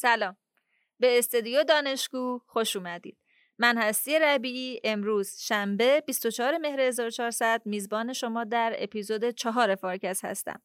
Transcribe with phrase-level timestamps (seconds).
[0.00, 0.36] سلام.
[0.98, 3.16] به استودیو دانشگو خوش اومدید.
[3.58, 10.62] من هستی ربیعی امروز شنبه 24 مهر 1400 میزبان شما در اپیزود چهار فارکست هستم.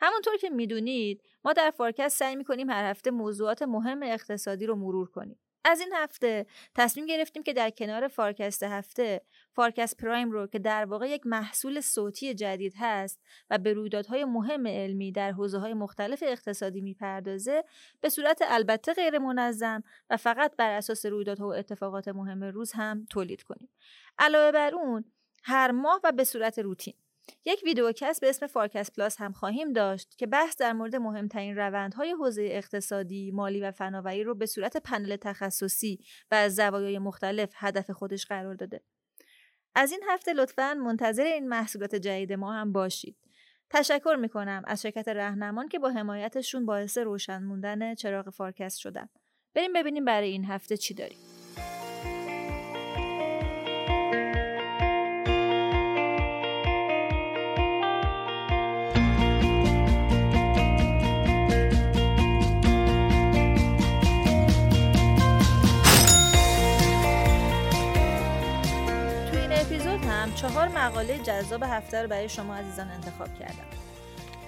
[0.00, 5.10] همونطور که می‌دونید ما در فارکست سعی می‌کنیم هر هفته موضوعات مهم اقتصادی رو مرور
[5.10, 5.38] کنیم.
[5.64, 9.20] از این هفته تصمیم گرفتیم که در کنار فارکست هفته
[9.54, 13.20] فارکست پرایم رو که در واقع یک محصول صوتی جدید هست
[13.50, 17.64] و به رویدادهای مهم علمی در حوزه های مختلف اقتصادی می‌پردازه
[18.00, 23.06] به صورت البته غیر منظم و فقط بر اساس رویدادها و اتفاقات مهم روز هم
[23.10, 23.68] تولید کنیم
[24.18, 25.04] علاوه بر اون
[25.44, 26.94] هر ماه و به صورت روتین
[27.44, 32.10] یک videocast به اسم فارکست پلاس هم خواهیم داشت که بحث در مورد مهمترین روندهای
[32.10, 35.98] حوزه اقتصادی، مالی و فناوری رو به صورت پنل تخصصی
[36.30, 38.80] و از زوایای مختلف هدف خودش قرار داده.
[39.74, 43.16] از این هفته لطفا منتظر این محصولات جدید ما هم باشید.
[43.70, 49.08] تشکر می‌کنم از شرکت رهنمان که با حمایتشون باعث روشن موندن چراغ فارکست شدن.
[49.54, 51.18] بریم ببینیم برای این هفته چی داریم.
[70.52, 73.64] چهار مقاله جذاب هفته رو برای شما عزیزان انتخاب کردم.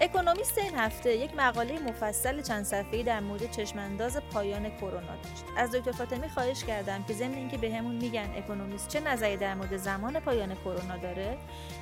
[0.01, 5.45] اکونومیست این هفته یک مقاله مفصل چند صفحه‌ای در مورد چشمانداز پایان کرونا داشت.
[5.57, 9.55] از دکتر فاطمی خواهش کردم که ضمن اینکه بهمون به میگن اکونومیست چه نظری در
[9.55, 11.39] مورد زمان پایان کرونا داره،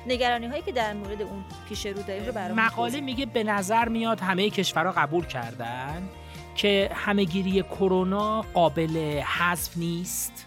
[0.07, 3.87] نگرانی هایی که در مورد اون پیش رو داریم رو برامون مقاله میگه به نظر
[3.89, 6.09] میاد همه کشورها قبول کردن
[6.55, 10.45] که همهگیری کرونا قابل حذف نیست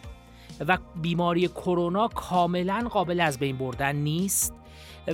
[0.61, 4.55] و بیماری کرونا کاملا قابل از بین بردن نیست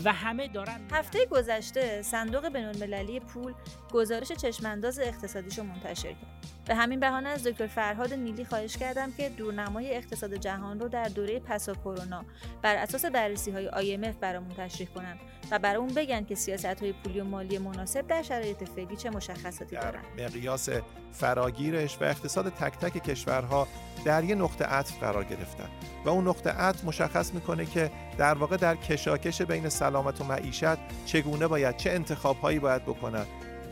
[0.05, 3.53] و همه دارن هفته گذشته صندوق بینالمللی پول
[3.93, 6.42] گزارش چشمانداز اقتصادیشو منتشر کرد.
[6.73, 11.09] به همین بهانه از دکتر فرهاد نیلی خواهش کردم که دورنمای اقتصاد جهان رو در
[11.09, 12.25] دوره پسا کرونا
[12.62, 15.16] بر اساس بررسی های IMF برامون تشریح کنن
[15.50, 19.77] و برامون بگن که سیاست های پولی و مالی مناسب در شرایط فعلی چه مشخصاتی
[19.77, 20.00] دارن.
[20.19, 20.69] مقیاس
[21.12, 23.69] فراگیرش و اقتصاد تک تک کشورها
[24.04, 25.69] در یه نقطه عطف قرار گرفتن
[26.04, 31.06] و اون نقطه عطف مشخص می‌کنه که در واقع در کشاکش بین سلامت و معیشت
[31.06, 33.25] چگونه باید چه انتخاب هایی باید بکنن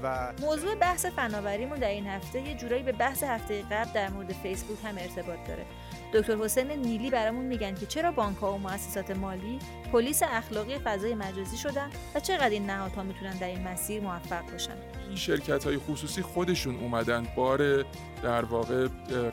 [0.03, 4.33] و موضوع بحث فناوریمون در این هفته یه جورایی به بحث هفته قبل در مورد
[4.33, 5.65] فیسبوک هم ارتباط داره.
[6.13, 9.59] دکتر حسین نیلی برامون میگن که چرا بانک ها و مؤسسات مالی
[9.93, 15.00] پلیس اخلاقی فضای مجازی شدن و چقدر این نهادها می‌تونن در این مسیر موفق باشن.
[15.11, 17.27] این شرکت های خصوصی خودشون اومدن.
[17.37, 17.85] بار
[18.23, 18.89] در واقع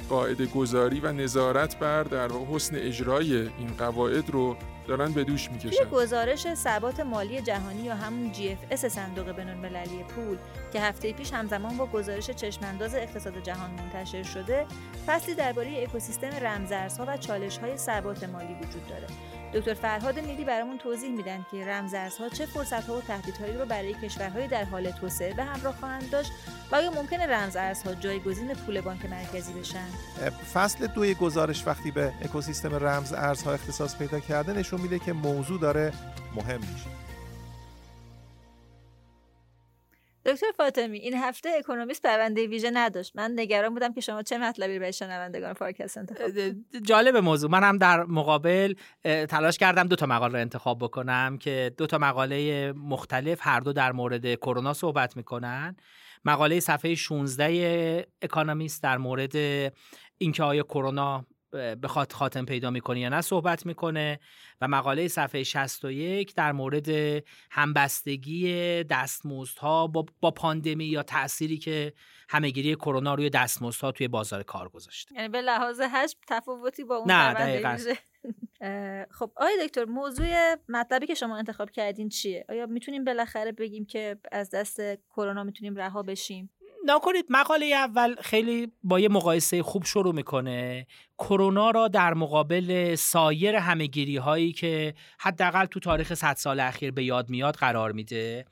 [0.10, 4.56] قاعده گذاری و نظارت بر در واقع حسن اجرای این قواعد رو
[4.88, 5.70] دارن به دوش می‌کشن.
[5.70, 10.38] توی گزارش ثبات مالی جهانی یا همون GFS صندوق بین‌المللی پول
[10.74, 14.66] که هفته پیش همزمان با گزارش چشمانداز اقتصاد جهان منتشر شده
[15.08, 19.08] فصلی درباره اکوسیستم رمزارزها و چالش‌های ثبات مالی وجود داره.
[19.54, 24.48] دکتر فرهاد نیلی برامون توضیح میدن که رمزارزها چه فرصت‌ها و تهدیدهایی رو برای کشورهای
[24.48, 26.32] در حال توسعه به همراه خواهند داشت
[26.72, 29.88] و آیا ممکنه رمزارزها جایگزین پول بانک مرکزی بشن؟
[30.54, 35.60] فصل دوی گزارش وقتی به اکوسیستم رمز ارزها اختصاص پیدا کرده نشون میده که موضوع
[35.60, 35.94] داره
[36.36, 37.07] مهم میشه.
[40.28, 43.12] دکتر فاطمی این هفته اکونومیست پرونده ویژه نداشت.
[43.16, 46.30] من نگران بودم که شما چه مطلبی برای شنوندگان فارکست انتخاب
[46.82, 47.52] جالب موضوع.
[47.52, 48.74] من هم در مقابل
[49.04, 53.74] تلاش کردم دو تا مقاله رو انتخاب بکنم که دو تا مقاله مختلف هر دو
[53.74, 55.76] در مورد کرونا صحبت می‌کنن.
[56.26, 59.36] مقاله صفحه 16 اکونومیست در مورد
[60.18, 61.26] اینکه آیا کرونا
[61.58, 64.20] بخواد خاتم پیدا می‌کنه یا نه صحبت می‌کنه.
[64.62, 66.88] و مقاله صفحه 61 در مورد
[67.52, 71.94] همبستگی دستمزدها با, با پاندمی یا تأثیری که
[72.30, 75.16] همهگیری کرونا روی دستمزدها توی بازار کار گذاشته.
[75.16, 77.78] یعنی به لحاظ حجم تفاوتی با اون نه دقیقا.
[79.12, 84.18] خب آیا دکتر موضوع مطلبی که شما انتخاب کردین چیه؟ آیا می‌تونیم بالاخره بگیم که
[84.32, 86.50] از دست کرونا می‌تونیم رها بشیم؟
[86.88, 90.88] نکنید مقاله اول خیلی با یه مقایسه خوب شروع می‌کنه.
[91.18, 97.04] کرونا را در مقابل سایر همهگیری هایی که حداقل تو تاریخ 100 سال اخیر به
[97.04, 98.46] یاد میاد قرار میده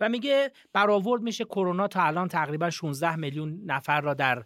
[0.00, 4.44] و میگه برآورد میشه کرونا تا الان تقریبا 16 میلیون نفر را در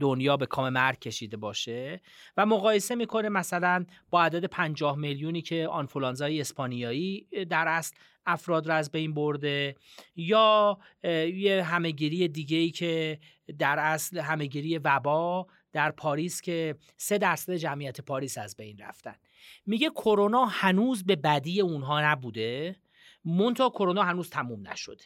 [0.00, 2.00] دنیا به کام مرگ کشیده باشه
[2.36, 7.94] و مقایسه می‌کنه مثلا با عدد 50 میلیونی که آنفولانزای اسپانیایی در اصل
[8.26, 9.76] افراد را از بین برده
[10.16, 10.78] یا
[11.34, 13.18] یه همهگیری دیگه ای که
[13.58, 19.14] در اصل همهگیری وبا در پاریس که سه درصد جمعیت پاریس از بین رفتن.
[19.66, 22.76] میگه کرونا هنوز به بدی اونها نبوده
[23.24, 25.04] مونتا کرونا هنوز تموم نشده.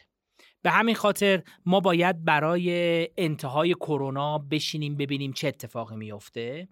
[0.61, 2.69] به همین خاطر ما باید برای
[3.17, 6.67] انتهای کرونا بشینیم ببینیم چه اتفاقی میفته.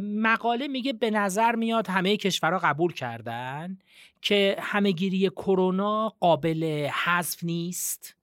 [0.00, 3.78] مقاله میگه به نظر میاد همه کشورها قبول کردن
[4.22, 8.16] که همهگیری کرونا قابل حذف نیست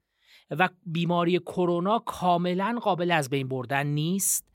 [0.52, 4.46] و بیماری کرونا کاملا قابل از بین بردن نیست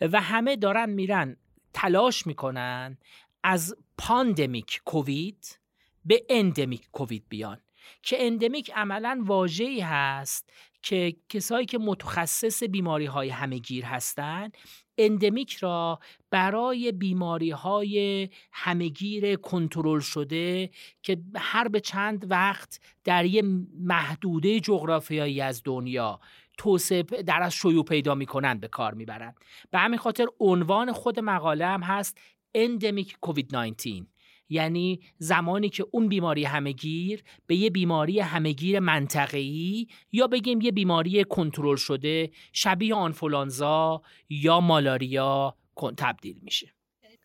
[0.00, 1.36] و همه دارن میرن
[1.72, 2.98] تلاش می‌کنن
[3.42, 5.58] از pandemic کووید
[6.04, 7.60] به endemic کووید بیان.
[8.02, 10.50] که endemic عملا واژه‌ای هست
[10.82, 14.56] که کسایی که متخصص بیماری های همهگیر هستند
[14.98, 16.00] endemic را
[16.30, 20.70] برای بیماری های همگیر کنترل شده
[21.02, 23.42] که هر به چند وقت در یه
[23.80, 26.20] محدوده جغرافیایی از دنیا
[26.58, 29.36] توسعه در از شیوع پیدا می‌کنند به کار می‌برند
[29.70, 32.18] به همین خاطر عنوان خود مقاله هم هست
[32.54, 34.06] اندمیک کووید 19
[34.52, 41.24] یعنی زمانی که اون بیماری همگیر به یه بیماری همگیر منطقه‌ای یا بگیم یه بیماری
[41.24, 45.56] کنترل شده شبیه آنفولانزا یا مالاریا
[45.96, 46.74] تبدیل میشه.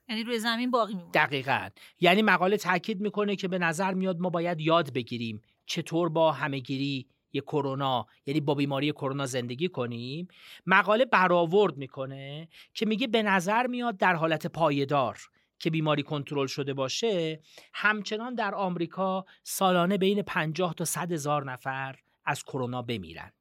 [0.09, 1.11] یعنی روی زمین باقی میمونه.
[1.11, 1.69] دقیقا.
[1.99, 7.07] یعنی مقاله تاکید می‌کنه که به نظر میاد ما باید یاد بگیریم چطور با همهگیری
[7.33, 10.27] یه کرونا یعنی با بیماری کرونا زندگی کنیم.
[10.65, 15.17] مقاله برآورد می‌کنه که میگه به نظر میاد در حالت پایدار
[15.59, 17.41] که بیماری کنترل شده باشه
[17.73, 21.95] همچنان در آمریکا سالانه بین 50 تا 100 هزار نفر
[22.25, 23.33] از کرونا بمیرند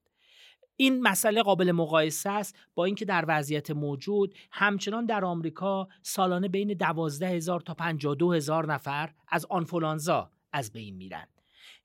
[0.76, 6.74] این مسئله قابل مقایسه است با اینکه در وضعیت موجود همچنان در آمریکا سالانه بین
[6.74, 11.28] 12 هزار تا 52 هزار نفر از آنفولانزا از بین میرند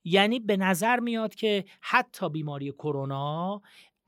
[0.03, 3.61] یعنی به نظر میاد که حتی بیماری کرونا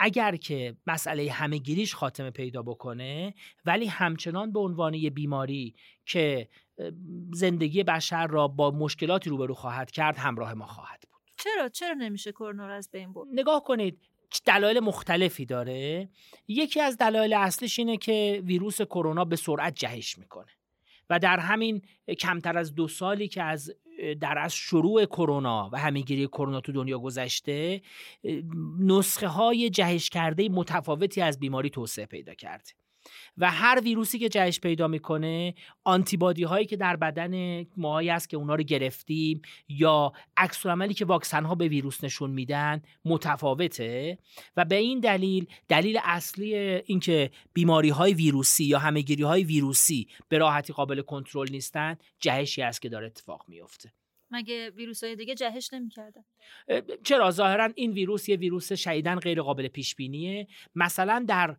[0.03, 3.33] اگر که مسئله همه گیریش خاتمه پیدا بکنه
[3.65, 6.49] ولی همچنان به عنوان یه بیماری که
[7.33, 11.21] زندگی بشر را با مشکلاتی روبرو خواهد کرد همراه ما خواهد بود.
[11.37, 14.01] چرا؟ چرا نمیشه کرونا رو از بین برد؟ نگاه کنید
[14.45, 16.09] دلایل مختلفی داره.
[16.47, 20.51] یکی از دلایل اصلیش اینه که ویروس کرونا به سرعت جهش می‌کنه.
[21.09, 21.81] و در همین
[22.19, 23.75] کمتر از دو سالی که از
[24.21, 27.81] در از شروع کرونا و همهگیری کرونا تو دنیا گذشته
[28.79, 32.71] نسخه های جهش کرده متفاوتی از بیماری توسعه پیدا کرده
[33.37, 35.53] و هر ویروسی که جهش پیدا می‌کنه
[35.83, 41.05] آنتیبادی هایی که در بدن ماهایی است که اونا رو گرفتیم یا عکس عملی که
[41.05, 44.17] واکسن ها به ویروس نشون میدن متفاوته
[44.57, 50.37] و به این دلیل دلیل اصلی اینکه بیماری های ویروسی یا همهگیری های ویروسی به
[50.37, 53.91] راحتی قابل کنترل نیستن جهشی است که داره اتفاق میفته
[54.33, 56.23] مگه ویروس های دیگه جهش نمی‌کردن
[57.03, 61.57] چرا؟ ظاهرا این ویروس یه ویروس شدیدن غیر قابل پیش بینیه مثلا در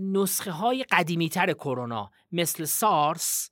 [0.00, 3.50] نسخه های قدیمی تر کرونا مثل سارس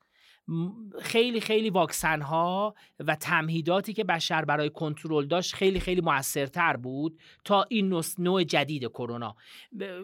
[1.02, 7.18] خیلی خیلی واکسن ها و تمهیداتی که بشر برای کنترل داشت خیلی خیلی موثرتر بود
[7.44, 9.36] تا این نوع جدید کرونا.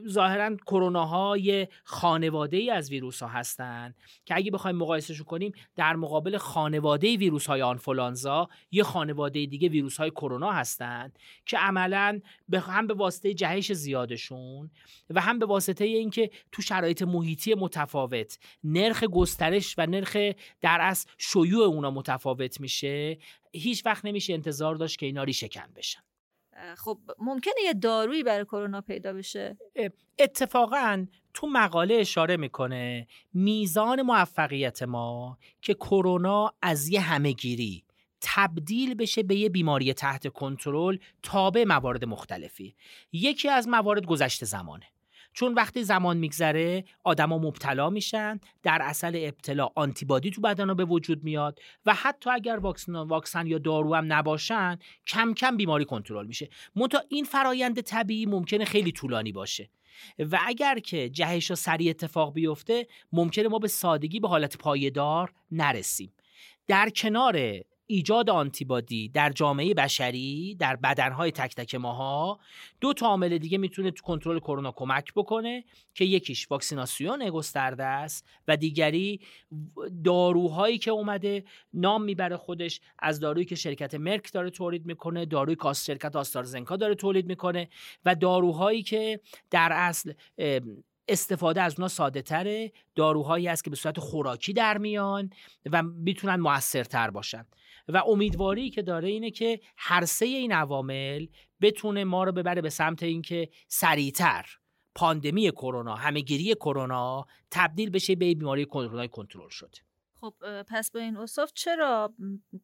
[0.08, 3.94] ظاهرا کرونا های خانواده ای از ویروس ها هستند
[4.24, 9.96] که اگه بخوایم مقایسهشون کنیم در مقابل خانواده ویروس های آنفولانزا یه خانواده دیگه ویروس
[9.96, 12.20] های کرونا هستند که عملا
[12.52, 14.70] هم به واسطه جهش زیادشون
[15.10, 20.16] و هم به واسطه اینکه تو شرایط محیطی متفاوت نرخ گسترش و نرخ
[20.60, 23.18] در اصل شیوع اونا متفاوت میشه
[23.52, 26.00] هیچ وقت نمیشه انتظار داشت که اینا ریشهکن بشن.
[26.76, 29.56] خب ممکنه یه دارویی برای کرونا پیدا بشه؟
[30.18, 37.84] اتفاقا تو مقاله اشاره می‌کنه میزان موفقیت ما که کرونا از یه همهگیری
[38.20, 42.76] تبدیل بشه به یه بیماری تحت کنترل تابع موارد مختلفی.
[43.12, 44.86] یکی از موارد گذشته زمانه.
[45.36, 51.24] چون وقتی زمان میگذره آدما مبتلا میشن در اصل ابتلا آنتیبادی تو بدن به وجود
[51.24, 56.48] میاد و حتی اگر واکسن, واکسن یا دارو هم نباشن کم کم بیماری کنترل میشه.
[56.76, 59.70] منتها این فرایند طبیعی ممکنه خیلی طولانی باشه.
[60.18, 66.12] و اگر که جهش سریع اتفاق بیفته ممکنه ما به سادگی به حالت پایدار نرسیم.
[66.66, 72.40] در کنار ایجاد آنتیبادی در جامعه بشری در بدنهای تک تک ماها
[72.80, 75.64] دو تا عامل دیگه می‌تونه تو کنترل کرونا کمک بکنه
[75.94, 79.20] که یکیش واکسیناسیون گسترده است و دیگری
[80.04, 85.56] داروهایی که اومده نام می‌بره خودش از دارویی که شرکت مرک داره تولید می‌کنه داروی
[85.56, 87.68] که شرکت آستارزنکا داره تولید می‌کنه
[88.04, 90.12] و داروهایی که در اصل
[91.08, 95.30] استفاده از اونا ساده تره داروهایی هست که به صورت خوراکی در میان
[95.72, 97.46] و می‌تونن موثرتر باشن.
[97.88, 101.26] و امیدواری که داره اینه که هر سه این عوامل
[101.60, 104.46] بتونه ما رو ببره به سمت اینکه سریعتر
[104.94, 109.78] پاندمی کرونا همهگیری کرونا تبدیل بشه به بیماری کرونا کنترل شده
[110.20, 110.34] خب
[110.68, 112.14] پس با این اصاف چرا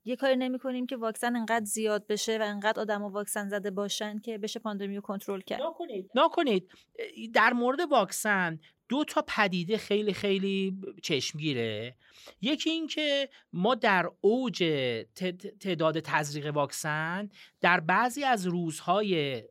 [0.05, 4.19] یه کاری نمی کنیم که واکسن انقدر زیاد بشه و انقدر آدم واکسن زده باشن
[4.19, 6.11] که بشه پاندمی رو کنترل کرد؟ نکنید.
[6.15, 6.71] نکنید.
[7.35, 8.61] در مورد واکسن
[8.93, 11.97] دو تا پدیده خیلی خیلی چشمگیره.
[12.41, 14.65] یکی این که ما در اوج
[15.61, 17.31] تعداد تزریق واکسن
[17.61, 19.43] در بعضی از روزهای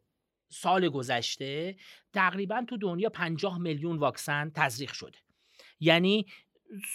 [0.50, 1.76] سال گذشته
[2.14, 5.18] تقریبا تو دنیا 50 میلیون واکسن تزریق شده.
[5.80, 6.26] یعنی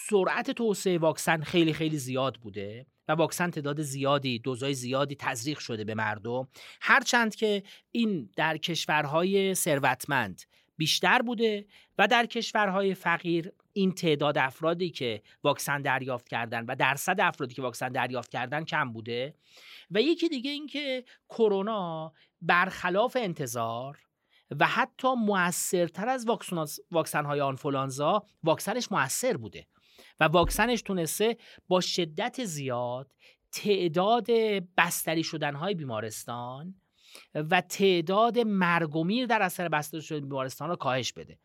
[0.08, 5.84] سرعت توسعه واکسن خیلی خیلی زیاد بوده و واکسن تعداد زیادی دوزای زیادی تزریق شده
[5.84, 6.48] به مردم.
[6.80, 7.62] هرچند که
[7.92, 10.42] این در کشورهای ثروتمند
[10.76, 11.66] بیشتر بوده
[11.98, 17.62] و در کشورهای فقیر این تعداد افرادی که واکسن دریافت کردن و درصد افرادی که
[17.62, 19.34] واکسن دریافت کردن کم بوده.
[19.90, 23.98] و یکی دیگه اینکه کرونا برخلاف انتظار
[24.60, 26.26] و حتی موثرتر از
[26.90, 29.66] واکسن های آنفولانزا واکسنش موثر بوده
[30.20, 31.36] و واکسنش تونسته
[31.68, 33.10] با شدت زیاد
[33.52, 34.26] تعداد
[34.76, 36.74] بستری شدن های بیمارستان
[37.34, 41.38] و تعداد مرگ و میر در اثر بستری شدن بیمارستان رو کاهش بده.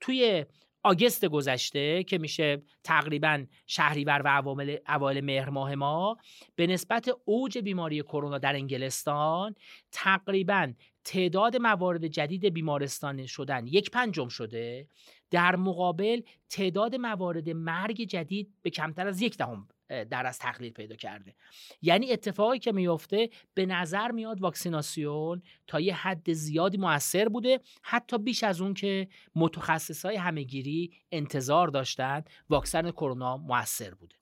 [0.00, 0.44] توی
[0.86, 4.42] آگست گذشته که میشه تقریبا شهریور و
[4.88, 6.16] اوایل مهر ماه ما
[6.54, 9.54] به نسبت اوج بیماری کرونا در انگلستان
[9.92, 10.72] تقریبا
[11.04, 14.88] تعداد موارد جدید بیمارستان شدن یک پنجم شده.
[15.30, 20.96] در مقابل تعداد موارد مرگ جدید به کمتر از یک دهم در از تقلیل پیدا
[20.96, 21.34] کرده.
[21.82, 27.60] یعنی اتفاقی که میفته به نظر میاد واکسیناسیون تا یه حد زیادی موثر بوده.
[27.82, 34.16] حتی بیش از اون که متخصص های همهگیری انتظار داشتن واکسن کرونا موثر بوده.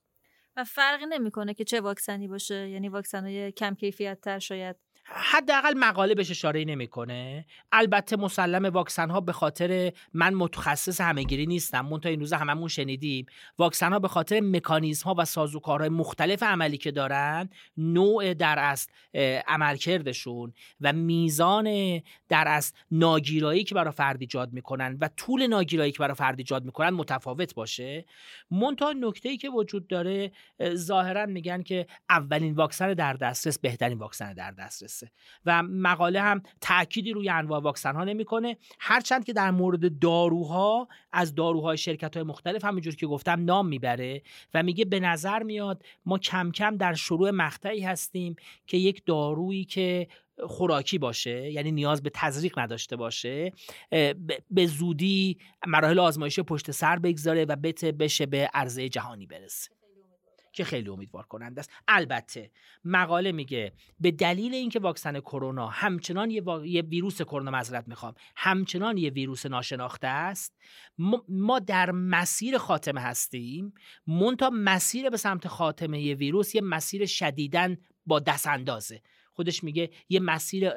[0.55, 4.75] و فرقی نمی‌کنه که چه واکسنی باشه یعنی واکسن های کم کیفیت تر شاید.
[5.07, 7.45] حداقل مقاله بهش اشاره نمی‌کنه.
[7.71, 11.81] البته مسلم واکسن ها به خاطر من متخصص همهگیری نیستم.
[11.81, 13.25] مون تا این روزا هممون شنیدیم.
[13.57, 18.91] واکسن ها به خاطر مکانیزم ها و سازوکارهای مختلف عملی که دارن نوع در اصل
[19.47, 25.99] عملکردشون و میزان در اصل ناگیرایی که برای فرد ایجاد می‌کنن و طول ناگیرایی که
[25.99, 28.05] برای فرد ایجاد می‌کنن متفاوت باشه.
[28.51, 30.31] مونتا نکته ای که وجود داره
[30.73, 34.94] ظاهرا میگن که اولین واکسن در دسترس بهترین واکسن در دسترس
[35.45, 38.57] و مقاله هم تأکیدی روی انواع واکسن ها نمی‌کنه.
[38.79, 44.21] هرچند که در مورد داروها از داروهای شرکت های مختلف همینجور که گفتم نام می‌بره
[44.53, 48.35] و میگه به نظر میاد ما کم کم در شروع مقطعی هستیم
[48.67, 50.07] که یک دارویی که
[50.47, 53.51] خوراکی باشه یعنی نیاز به تزریق نداشته باشه
[54.51, 55.37] به زودی
[55.67, 59.69] مراحل آزمایشی پشت سر بگذاره و بته بشه به عرضه جهانی برسه.
[60.55, 61.71] که خیلی امیدوار کننده است.
[61.87, 62.51] البته
[62.85, 68.97] مقاله میگه به دلیل اینکه واکسن کرونا همچنان یه, یه ویروس کرونا مذرت می‌خوام همچنان
[68.97, 70.57] یه ویروس ناشناخته است
[71.29, 73.73] ما در مسیر خاتمه هستیم
[74.07, 79.01] مونتا مسیر به سمت خاتمه یه ویروس یه مسیر شدیدن با دست اندازه.
[79.33, 80.69] خودش میگه یه مسیر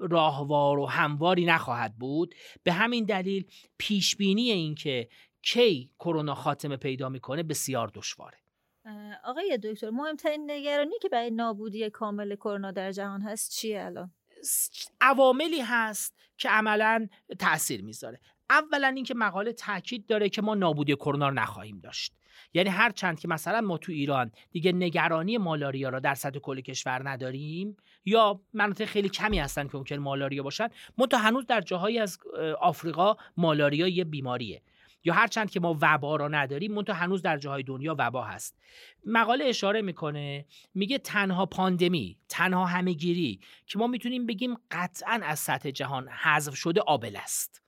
[0.00, 2.34] راهوار و همواری نخواهد بود.
[2.62, 3.44] به همین دلیل
[3.78, 5.08] پیش بینی اینکه
[5.42, 8.38] کی کرونا خاتمه پیدا می‌کنه بسیار دشواره.
[9.24, 14.10] آقای دکتر مهمترین نگرانی که برای نابودی کامل کرونا در جهان هست چیه الان؟
[15.00, 18.20] عواملی هست که عملا تاثیر می‌ذاره.
[18.50, 22.12] اولا اینکه مقاله تاکید داره که ما نابودی کرونا رو نخواهیم داشت.
[22.54, 26.60] یعنی هر چند که مثلا ما تو ایران دیگه نگرانی مالاریا را در سطح کل
[26.60, 30.68] کشور نداریم یا مناطق خیلی کمی هستن که ممکن مالاریا باشن
[30.98, 32.18] ما هنوز در جاهایی از
[32.60, 34.62] آفریقا مالاریا یه بیماریه.
[35.04, 38.58] یا هرچند که ما وبا را نداریم منتها هنوز در جاهای دنیا وبا هست.
[39.06, 45.70] مقاله اشاره می‌کنه میگه تنها پاندمی تنها همهگیری که ما می‌تونیم بگیم قطعا از سطح
[45.70, 47.62] جهان حذف شده آبل است.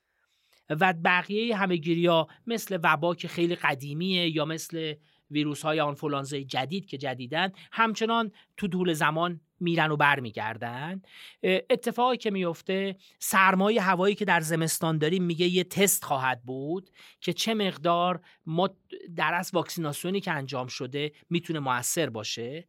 [0.70, 4.94] و بقیه همهگیری ها مثل وبا که خیلی قدیمیه یا مثل
[5.30, 11.02] ویروس های آنفولانزای جدید که جدیدن همچنان تو طول زمان میرن و برمیگردن.
[11.42, 16.90] اتفاقی که میفته سرمایه هوایی که در زمستان داریم میگه یه تست خواهد بود
[17.20, 18.70] که چه مقدار ما
[19.16, 22.68] در از واکسیناسیونی که انجام شده می‌تونه موثر باشه.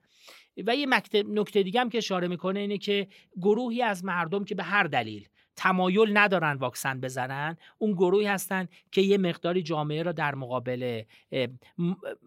[0.68, 3.08] و یه نکته دیگه هم که اشاره می‌کنه اینه که
[3.42, 9.02] گروهی از مردم که به هر دلیل تمایل ندارن واکسن بزنن اون گروهی هستن که
[9.02, 11.04] یه مقداری جامعه را در مقابل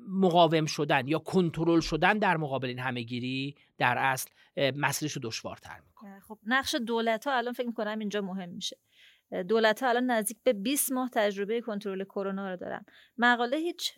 [0.09, 4.31] مقاوم شدن یا کنترل شدن در مقابل این همهگیری در اصل
[4.77, 6.21] مسیرش رو دشوارتر می‌کنه.
[6.21, 8.77] خب نقش دولت ها الان فکر می‌کنم اینجا مهم میشه.
[9.49, 12.85] دولت ها الان نزدیک به 20 ماه تجربه کنترل کرونا رو دارن.
[13.19, 13.93] مقاله هیچ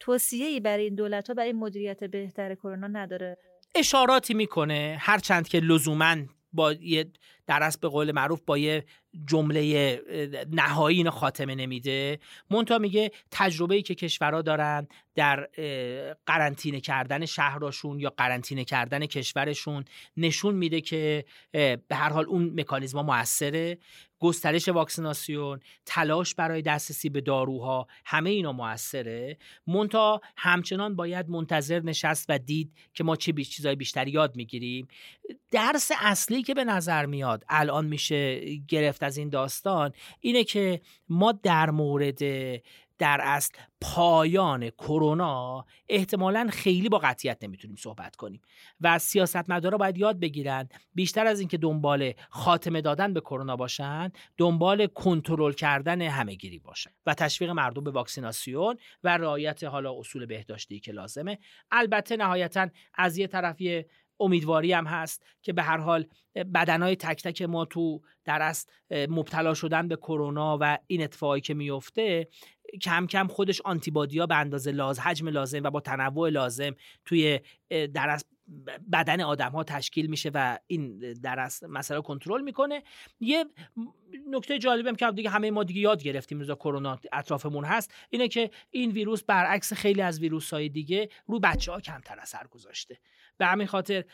[0.00, 3.38] توصیه ای برای این دولت ها برای مدیریت بهتر کرونا نداره.
[3.74, 6.16] اشاراتی می‌کنه هرچند که لزوما
[6.52, 7.10] با یه
[7.46, 8.84] در به قول معروف با یه
[9.26, 10.02] جمله
[10.50, 12.18] نهایی اینو خاتمه نمیده.
[12.50, 15.48] مونتا میگه تجربه ای که کشورها دارن در
[16.26, 19.84] قرنطینه کردن شهرشون یا قرنطینه کردن کشورشون
[20.16, 23.78] نشون میده که به هر حال اون مکانیزما موثره.
[24.22, 29.38] گسترش واکسیناسیون تلاش برای دسترسی به داروها همه اینا موثره.
[29.66, 34.88] مونتا همچنان باید منتظر نشست و دید که ما چه چیزای بیشتری یاد می‌گیریم.
[35.50, 41.32] درس اصلی که به نظر میاد الان میشه گرفت از این داستان اینه که ما
[41.32, 42.22] در مورد
[43.02, 48.40] در اصل پایان کرونا احتمالا خیلی با قطیت نمی‌تونیم صحبت کنیم
[48.80, 54.86] و سیاستمدارا باید یاد بگیرن بیشتر از اینکه دنبال خاتمه دادن به کرونا باشن دنبال
[54.86, 60.92] کنترل کردن همهگیری باشن و تشویق مردم به واکسیناسیون و رعایت حالا اصول بهداشتی که
[60.92, 61.38] لازمه.
[61.70, 63.84] البته نهایتا از یه طرفی
[64.20, 66.06] امیدواری هم هست که به هر حال
[66.54, 71.54] بدنهای تک تک ما تو در است مبتلا شدن به کرونا و این اتفاقی که
[71.54, 72.28] میفته
[72.82, 77.40] کم کم خودش آنتیبادی به اندازه لازم حجم لازم و با تنوع لازم توی
[77.94, 78.18] در
[78.92, 82.82] بدن آدم ها تشکیل میشه و این در مسئله کنترل می‌کنه.
[83.20, 83.44] یه
[84.30, 88.28] نکته جالبی هم که دیگه همه ما دیگه یاد گرفتیم روزا کرونا اطرافمون هست اینه
[88.28, 92.98] که این ویروس برعکس خیلی از ویروس های دیگه رو بچه ها کمتر اثر گذاشته.
[93.38, 94.04] به همین خاطر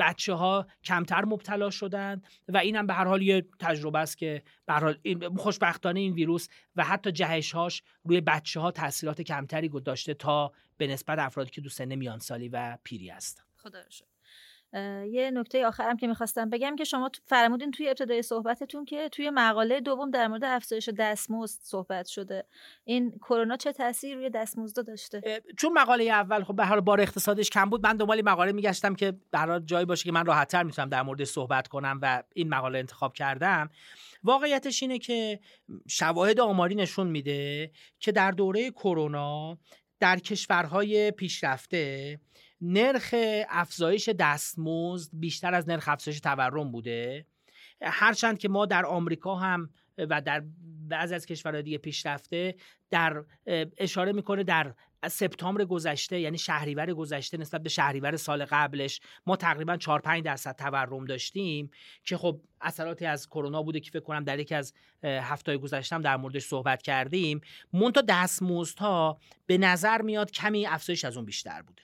[0.00, 4.42] بچه ها کمتر مبتلا شدن و این هم به هر حال یه تجربه است که
[4.66, 4.98] به حال
[5.36, 10.86] خوشبختانه این ویروس و حتی جهش هاش روی بچه ها تاثیرات کمتری داشته تا به
[10.86, 13.42] نسبت افرادی که دو سن میان سالی و پیری هستن.
[13.56, 13.78] خدا
[15.10, 19.80] یه نکته آخرم که می‌خواستم بگم که شما فرمودین توی ابتدای صحبتتون که توی مقاله
[19.80, 22.44] دوم در مورد افزایش دستمزد صحبت شده.
[22.84, 27.50] این کرونا چه تاثیر روی دستمزد داشته؟ چون مقاله اول خب به هر بار اقتصادش
[27.50, 31.02] کم بود من دنبال مقاله میگشتم که به جایی باشه که من راحتتر می‌تونم در
[31.02, 33.70] مورد صحبت کنم و این مقاله انتخاب کردم.
[34.22, 35.40] واقعیتش اینه که
[35.88, 39.58] شواهد آماری نشون میده که در دوره کرونا
[40.00, 42.20] در کشورهای پیشرفته
[42.60, 43.14] نرخ
[43.48, 47.26] افزایش دستمزد بیشتر از نرخ افزایش تورم بوده.
[47.82, 50.42] هرچند که ما در آمریکا هم و در
[50.88, 52.54] بعضی از کشورهای دیگه پیشرفته
[52.90, 53.24] در
[53.78, 54.74] اشاره می‌کنه در
[55.08, 60.56] سپتامبر گذشته یعنی شهریور گذشته نسبت به شهریور سال قبلش ما تقریبا 4 5 درصد
[60.56, 61.70] تورم داشتیم
[62.04, 66.02] که خب اثراتی از کرونا بوده که فکر کنم در یکی از هفته گذشته هم
[66.02, 67.40] در موردش صحبت کردیم.
[67.72, 71.82] مونتا دستمزدها به نظر میاد کمی افزایش از اون بیشتر بوده.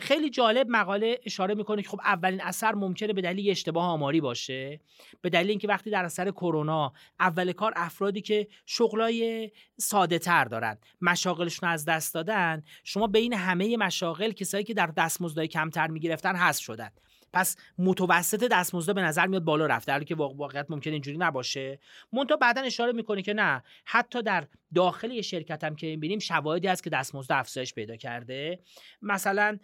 [0.00, 4.80] خیلی جالب مقاله اشاره می‌کنه که خب اولین اثر ممکنه به دلیل اشتباه آماری باشه.
[5.20, 10.78] به دلیل اینکه وقتی در اثر کرونا اول کار افرادی که شغلای ساده تر دارن
[11.00, 16.60] مشاغلشون از دست دادن شما بین همه مشاغل کسایی که در دستمزدهای کمتر می‌گرفتن هست
[16.60, 16.90] شدن.
[17.32, 21.78] پس متوسط دستمزد به نظر میاد بالا رفته در که واقعیت ممکن اینجوری نباشه.
[22.12, 26.68] مونتا بعدا اشاره می‌کنه که نه حتی در داخل یه شرکت هم که می‌بینیم شواهدی
[26.68, 28.58] هست که دستمزد افزایش پیدا کرده.
[29.02, 29.58] مثلا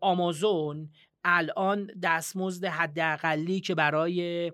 [0.00, 0.90] آمازون
[1.28, 4.52] الان دستمزد حداقلی که برای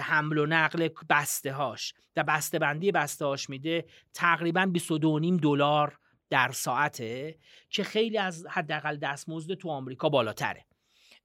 [0.00, 5.98] حمل و نقل بسته هاش و بسته بندی بسته هاش میده تقریبا 22.5 دلار
[6.30, 7.38] در ساعته
[7.70, 10.64] که خیلی از حداقل دستمزد تو آمریکا بالاتره.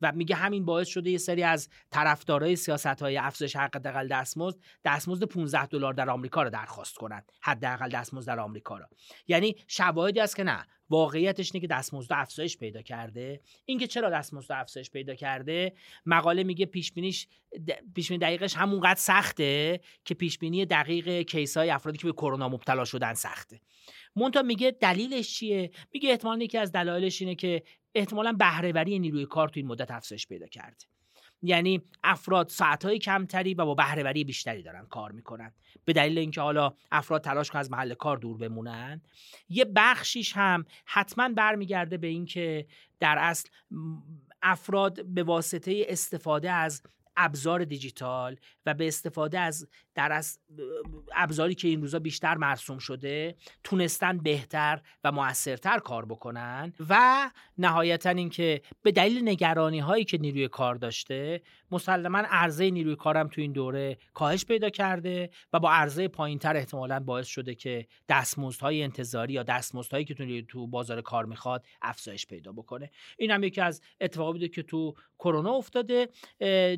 [0.02, 5.24] و میگه همین باعث شده یه سری از طرفدارای سیاست های افزایش حداقل دستمزد دستمزد
[5.24, 8.86] 15 دلار در آمریکا رو درخواست کنند حداقل دستمزد در آمریکا رو.
[9.28, 13.42] یعنی شواهدی است که نه واقعیتش اینه که دستمزد افزایش پیدا کرده.
[13.66, 15.74] اینکه چرا دستمزد افزایش پیدا کرده؟
[16.06, 17.28] مقاله میگه پیش بینیش
[17.96, 22.50] پیش بینی دقیقش همونقدر سخته که پیش بینی دقیق کیس های افرادی که به کرونا
[22.50, 23.62] مبتلا شدن سخته.
[24.16, 27.64] مونتا میگه دلیلش چیه؟ میگه احتمال یکی از دلایلش اینه که
[27.95, 30.86] احتمالا بهرهوری نیروی کار تو این مدت افزایش پیدا کرده.
[31.41, 35.54] یعنی افراد ساعتهای کمتری و با بهرهوری بیشتری دارن کار می‌کنن.
[35.86, 39.02] به دلیل اینکه حالا افراد تلاش کنن از محل کار دور بمونن.
[39.49, 42.67] یه بخشیش هم حتما برمیگرده به اینکه
[42.99, 43.49] در اصل
[44.41, 46.82] افراد به واسطه استفاده از
[47.19, 50.39] ابزار دیجیتال و به استفاده از در از
[51.15, 58.10] ابزاری که این روزا بیشتر مرسوم شده تونستن بهتر و موثرتر کار بکنن و نهایتا
[58.10, 63.51] اینکه به دلیل نگرانی هایی که نیروی کار داشته مسلما عرضه نیروی کارم تو این
[63.51, 69.43] دوره کاهش پیدا کرده و با عرضه پایینتر احتمالا باعث شده که دستمزدهای انتظاری یا
[69.43, 72.91] دستمزدهایی که تو بازار کار می‌خواد افزایش پیدا بکنه.
[73.17, 76.10] این هم یکی از اتفاقی بوده که تو کرونا افتاده.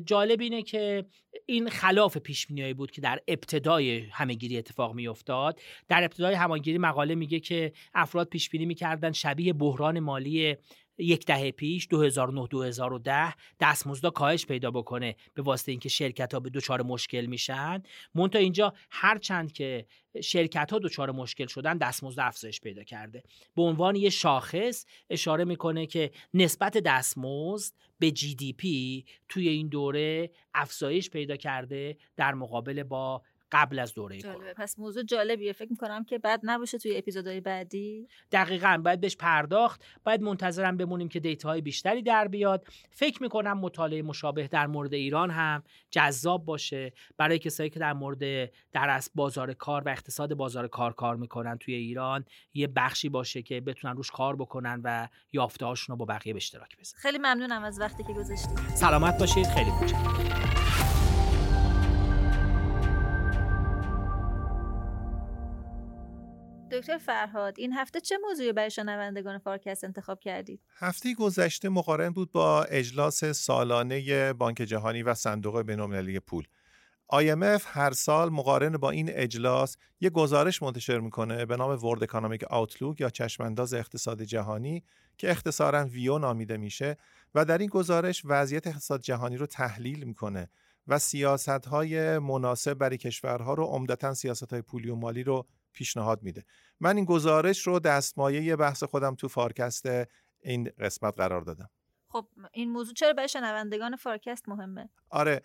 [0.04, 1.04] جالب اینه که
[1.46, 5.60] این خلاف پیش بود که در ابتدای همهگیری اتفاق میافتاد.
[5.88, 10.56] در ابتدای همهگیری مقاله میگه که افراد پیش بینی می‌کردن شبیه بحران مالی
[11.02, 16.50] یک دهه پیش 2009 2010 دستمزد کاهش پیدا بکنه به واسطه اینکه شرکت ها به
[16.50, 17.82] دچار مشکل میشن.
[18.14, 19.86] مونتا اینجا هر چند که
[20.22, 23.22] شرکت ها دچار مشکل شدن دستمزد افزایش پیدا کرده.
[23.56, 29.68] به عنوان یه شاخص اشاره می‌کنه که نسبت دستمزد به جی دی پی توی این
[29.68, 34.54] دوره افزایش پیدا کرده در مقابل با قبل از دوره جالبه.
[34.54, 35.52] پس موضوع جالبیه.
[35.52, 38.08] فکر می‌کنم که بعد نباشه توی اپیزودهای بعدی.
[38.32, 38.80] دقیقا.
[38.84, 39.84] باید بهش پرداخت.
[40.04, 42.66] باید منتظرم بمونیم که دیتاهای بیشتری در بیاد.
[42.90, 46.92] فکر می‌کنم مطالعه مشابه در مورد ایران هم جذاب باشه.
[47.16, 51.74] برای کسایی که در مورد در بازار کار و اقتصاد بازار کار کار می‌کنن توی
[51.74, 56.36] ایران یه بخشی باشه که بتونن روش کار بکنن و یافته رو با بقیه به
[56.36, 57.02] اشتراک بذارن.
[57.02, 59.46] خیلی ممنونم از وقتی که گذاشتید سلامت باشید.
[59.46, 61.01] خیلی متشکرم
[66.72, 72.32] دکتر فرهاد این هفته چه موضوعی برای شنوندگان فارکست انتخاب کردید؟ هفته گذشته مقارن بود
[72.32, 76.46] با اجلاس سالانه بانک جهانی و صندوق بین‌المللی پول.
[77.12, 82.44] IMF هر سال مقارن با این اجلاس یه گزارش منتشر می‌کنه به نام World Economic
[82.44, 84.84] Outlook یا چشمانداز اقتصاد جهانی
[85.18, 86.96] که اختصارا WEO نامیده میشه
[87.34, 90.50] و در این گزارش وضعیت اقتصاد جهانی رو تحلیل می‌کنه
[90.88, 96.22] و سیاست های مناسب برای کشورها رو عمدتا سیاست های پولی و مالی رو پیشنهاد
[96.22, 96.44] میده.
[96.80, 99.86] من این گزارش رو دستمایه بحث خودم تو فارکست
[100.40, 101.70] این قسمت قرار دادم.
[102.08, 105.42] خب این موضوع چرا برای شنوندگان فارکست مهمه؟ آره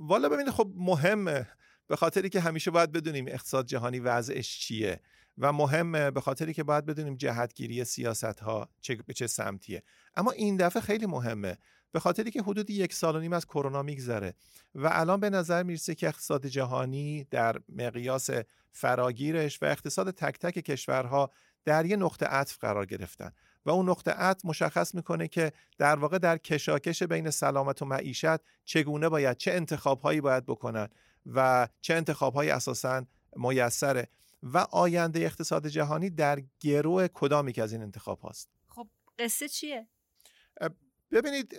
[0.00, 1.48] والا ببینید خب مهمه
[1.86, 5.00] به خاطری که همیشه باید بدونیم اقتصاد جهانی وضعش چیه
[5.38, 9.82] و مهمه به خاطری که باید بدونیم جهتگیری سیاست ها چه به چه سمتیه.
[10.14, 11.58] اما این دفعه خیلی مهمه.
[11.94, 14.34] به خاطری که حدود یک سال و نیم از کرونا میگذره
[14.74, 18.30] و الان به نظر می‌رسه که اقتصاد جهانی در مقیاس
[18.72, 21.30] فراگیرش و اقتصاد تک تک کشورها
[21.64, 23.32] در یه نقطه عطف قرار گرفتن
[23.66, 28.40] و اون نقطه عطف مشخص می‌کنه که در واقع در کشاکش بین سلامت و معیشت
[28.64, 30.88] چگونه باید چه انتخابهایی باید بکنن
[31.26, 34.08] و چه انتخابهایی اساسا میسره
[34.42, 39.88] و آینده اقتصاد جهانی در گروه کدامی که از این انتخاب هاست خب قصه چیه؟
[41.12, 41.56] ببینید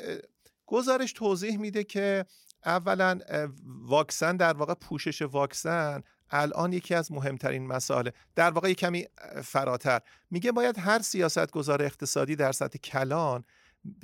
[0.65, 2.25] گزارش توضیح میده که
[2.65, 3.19] اولا
[3.65, 9.05] واکسن در واقع پوشش واکسن الان یکی از مهمترین مسائل در واقع کمی
[9.43, 10.01] فراتر.
[10.31, 13.43] میگه باید هر سیاست گذار اقتصادی در سطح کلان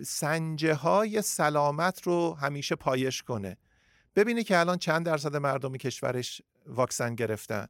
[0.06, 3.58] سنجه های سلامت رو همیشه پایش کنه.
[4.16, 7.68] ببینی که الان چند درصد مردم کشورش واکسن گرفتن.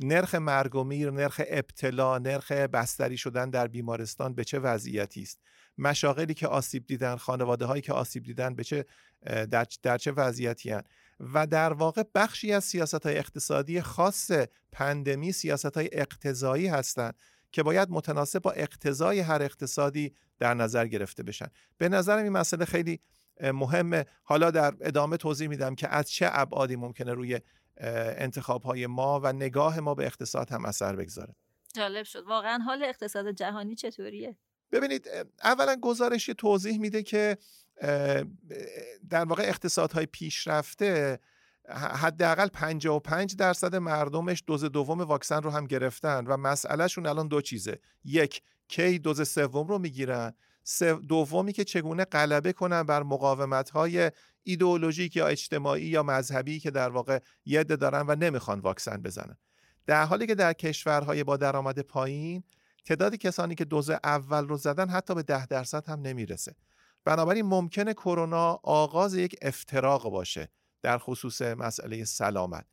[0.00, 5.40] نرخ مرگ و میر نرخ ابتلا نرخ بستری شدن در بیمارستان به چه وضعیتی است؟
[5.80, 8.86] مشاغلی که آسیب دیدن خانواده هایی که آسیب دیدن به چه
[9.26, 10.82] در, در چه وضعیتی هن؟
[11.20, 14.30] و در واقع بخشی از سیاست های اقتصادی خاص
[14.72, 17.14] پندمی سیاست های اقتضایی هستند
[17.52, 21.46] که باید متناسب با اقتضای هر اقتصادی در نظر گرفته بشن.
[21.78, 23.00] به نظرم این مسئله خیلی
[23.40, 24.04] مهمه.
[24.22, 27.40] حالا در ادامه توضیح میدم که از چه ابعادی ممکنه روی
[27.76, 31.34] انتخاب های ما و نگاه ما به اقتصاد هم اثر بگذاره.
[31.74, 32.24] جالب شد.
[32.26, 34.36] واقعا حال اقتصاد جهانی چطوریه؟
[34.72, 35.08] ببینید
[35.44, 37.38] اولا گزارش توضیح میده که
[39.10, 41.18] در واقع اقتصادهای پیشرفته
[41.74, 47.78] حداقل 55 درصد مردمش دوز دوم واکسن رو هم گرفتن و مسئلهشون الان دو چیزه.
[48.04, 50.34] یک کی دوز سوم رو می‌گیرن.
[51.08, 54.10] دومی که چگونه غلبه کنن بر مقاومت های
[54.42, 59.36] ایدئولوژیک یا اجتماعی یا مذهبی که در واقع یده دارن و نمی‌خوان واکسن بزنن.
[59.86, 62.42] در حالی که در کشورهای با درآمد پایین
[62.84, 66.54] تعداد کسانی که دوز اول رو زدن حتی به ده درصد هم نمی‌رسه.
[67.04, 70.48] بنابراین ممکنه کرونا آغاز یک افتراق باشه
[70.82, 72.66] در خصوص مسئله سلامت.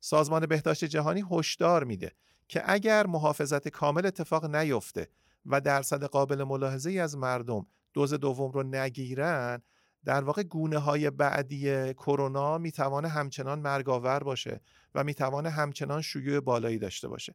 [0.00, 2.12] سازمان بهداشت جهانی هشدار میده
[2.48, 5.08] که اگر محافظت کامل اتفاق نیفته
[5.46, 9.62] و درصد قابل ملاحظه ای از مردم دوز دوم رو نگیرن
[10.04, 14.60] در واقع گونه های بعدی کرونا می‌توانه همچنان مرگاور باشه
[14.94, 17.34] و می‌توانه همچنان شیوع بالایی داشته باشه.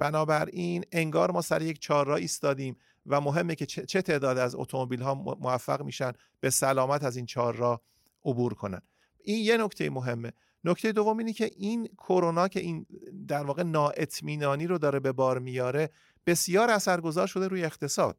[0.00, 5.14] بنابراین انگار ما سر یک چهارراه ایستادیم و مهمه که چه تعداد از اتومبیل ها
[5.14, 7.80] موفق میشن به سلامت از این چهارراه
[8.24, 8.80] عبور کنن.
[9.24, 10.32] این یه نکته مهمه.
[10.64, 12.86] نکته دوم اینه که این کرونا که این
[13.28, 15.90] در واقع نااطمینانی رو داره به بار میاره
[16.26, 18.18] بسیار اثرگذار شده روی اقتصاد.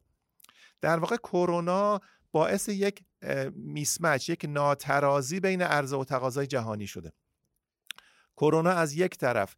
[0.80, 2.00] در واقع کرونا
[2.32, 3.04] باعث یک
[3.54, 7.12] میسمچ یک ناترازی بین عرضه و تقاضای جهانی شده.
[8.36, 9.56] کرونا از یک طرف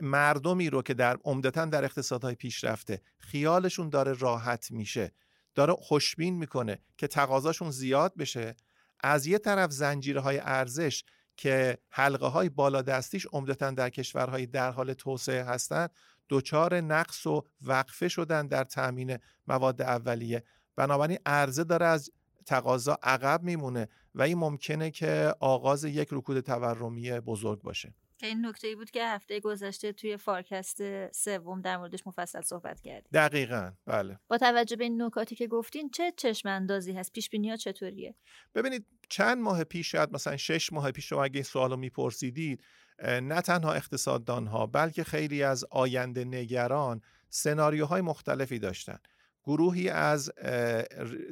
[0.00, 5.12] مردمی رو که در عمدتا در اقتصادهای پیشرفته خیالشون داره راحت میشه
[5.54, 8.56] داره خوشبین می‌کنه که تقاضاشون زیاد بشه.
[9.00, 11.04] از یه طرف زنجیرهای ارزش
[11.36, 15.90] که حلقه های بالا دستیش عمدتا در کشورهای در حال توسعه هستند
[16.28, 20.44] دچار نقص و وقفه شدن در تامین مواد اولیه.
[20.76, 22.10] بنابراین عرضه داره از
[22.46, 27.94] تقاضا عقب میمونه و این ممکنه که آغاز یک رکود تورمی بزرگ باشه.
[28.26, 33.10] این نکته ای بود که هفته گذشته توی فارکست سوم در موردش مفصل صحبت کردیم.
[33.12, 34.18] دقیقا بله.
[34.28, 38.14] با توجه به این نکاتی که گفتین چه چشم اندازی هست؟ پیش بینی ها چطوریه؟
[38.54, 42.64] ببینید چند ماه پیش شاید مثلا شش ماه پیش شما اگه این سوالو میپرسیدید
[43.02, 48.98] نه تنها اقتصاددان ها بلکه خیلی از آینده نگران سناریوهای مختلفی داشتن.
[49.44, 50.30] گروهی از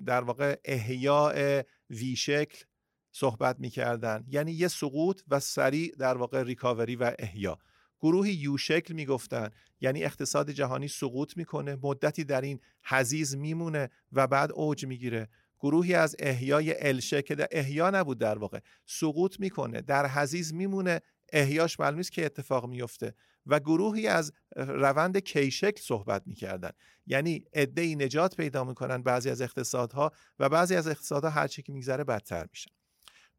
[0.06, 2.64] در واقع احیاء ویشکل
[3.12, 4.24] صحبت می‌کردن.
[4.28, 7.58] یعنی یه سقوط و سریع در واقع ریکاوری و احیا.
[8.00, 9.50] گروهی یو شکل می‌گفتن.
[9.80, 15.28] یعنی اقتصاد جهانی سقوط می‌کنه مدتی در این حزیز میمونه و بعد اوج می‌گیره.
[15.60, 18.58] گروهی از احیای ال شکل احیا نبود در واقع.
[18.86, 21.00] سقوط می‌کنه در حزیز میمونه
[21.32, 23.14] احیاش معلوم نیست که اتفاق میفته
[23.46, 26.70] و گروهی از روند کیشکل صحبت می‌کردن.
[27.06, 32.04] یعنی عده نجات پیدا می‌کنن بعضی از اقتصادها و بعضی از اقتصادها هرچی که میگذره
[32.04, 32.70] بدتر میشن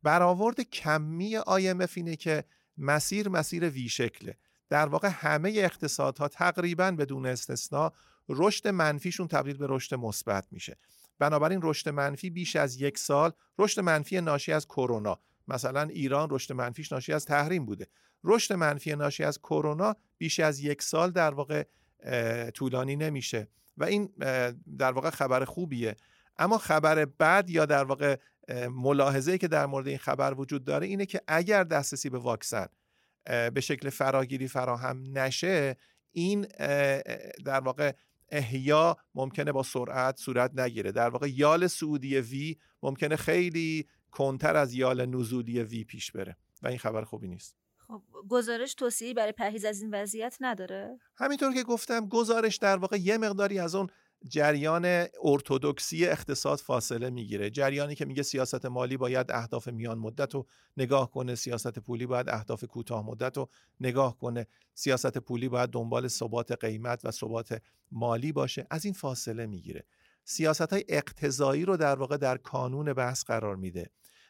[0.04, 2.44] برآورد کمی IMF اینه که
[2.78, 4.38] مسیر مسیر وی شکله.
[4.70, 7.92] در واقع همه اقتصادها تقریبا بدون استثنا
[8.30, 10.78] رشد منفیشون تبدیل به رشد مثبت میشه.
[11.20, 15.20] بنابراین رشد منفی بیش از یک سال رشد منفی ناشی از کرونا.
[15.48, 17.88] مثلا ایران رشد منفیش ناشی از تحریم بوده.
[18.24, 21.64] رشد منفی ناشی از کرونا بیش از یک سال در واقع
[22.54, 23.48] طولانی نمیشه.
[23.78, 24.10] و این
[24.78, 25.96] در واقع خبر خوبیه.
[26.38, 28.18] اما خبر بد یا در واقع
[28.70, 32.68] ملاحظه که در مورد این خبر وجود داره اینه که اگر دسترسی به واکسن
[33.26, 35.76] به شکل فراگیری فراهم نشه
[36.12, 36.42] این
[37.46, 37.94] در واقع
[38.30, 40.92] احیا ممکنه با سرعت صورت نگیره.
[40.92, 46.68] در واقع یال سعودی وی ممکنه خیلی کنتر از یال نزولی وی پیش بره و
[46.68, 47.56] این خبر خوبی نیست.
[47.78, 52.98] خب گزارش توصیه‌ای برای پرهیز از این وضعیت نداره؟ همینطور که گفتم گزارش در واقع
[52.98, 53.88] یه مقداری از اون
[54.28, 57.50] جریان ارتودکسی اقتصاد فاصله می‌گیره.
[57.50, 62.30] جریانی که میگه سیاست مالی باید اهداف میان مدت رو نگاه کنه سیاست پولی باید
[62.30, 64.48] اهداف کوتاه مدت رو نگاه کنه.
[64.74, 68.68] سیاست پولی باید دنبال ثبات قیمت و ثبات مالی باشه.
[68.70, 69.86] از این فاصله می‌گیره.
[70.24, 73.90] سیاست های اقتضایی رو در واقع در کانون بحث قرار میده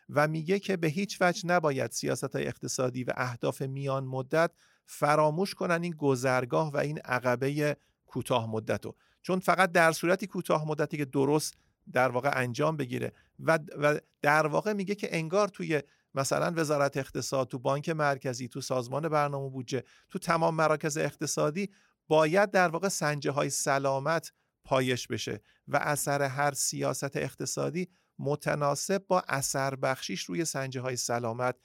[0.10, 4.52] و میگه که به هیچ وجه نباید سیاست های اقتصادی و اهداف میان مدت
[4.86, 8.96] فراموش کنن این گذرگاه و این عقبه کوتاه مدت رو.
[9.22, 11.54] چون فقط در صورتی کوتاه مدتی که درست
[11.92, 13.14] در واقع انجام بگیره.
[13.40, 15.82] و, و در واقع میگه که انگار توی
[16.16, 21.70] مثلا وزارت اقتصاد تو بانک مرکزی تو سازمان برنامه بودجه تو تمام مراکز اقتصادی
[22.08, 24.32] باید در واقع سنجه های سلامت
[24.64, 31.56] پایش بشه و اثر هر سیاست اقتصادی متناسب با اثر بخشیش روی سنجه های سلامت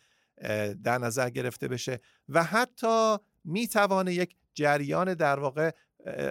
[0.82, 2.00] در نظر گرفته بشه.
[2.28, 5.70] و حتی می‌توانه یک جریان در واقع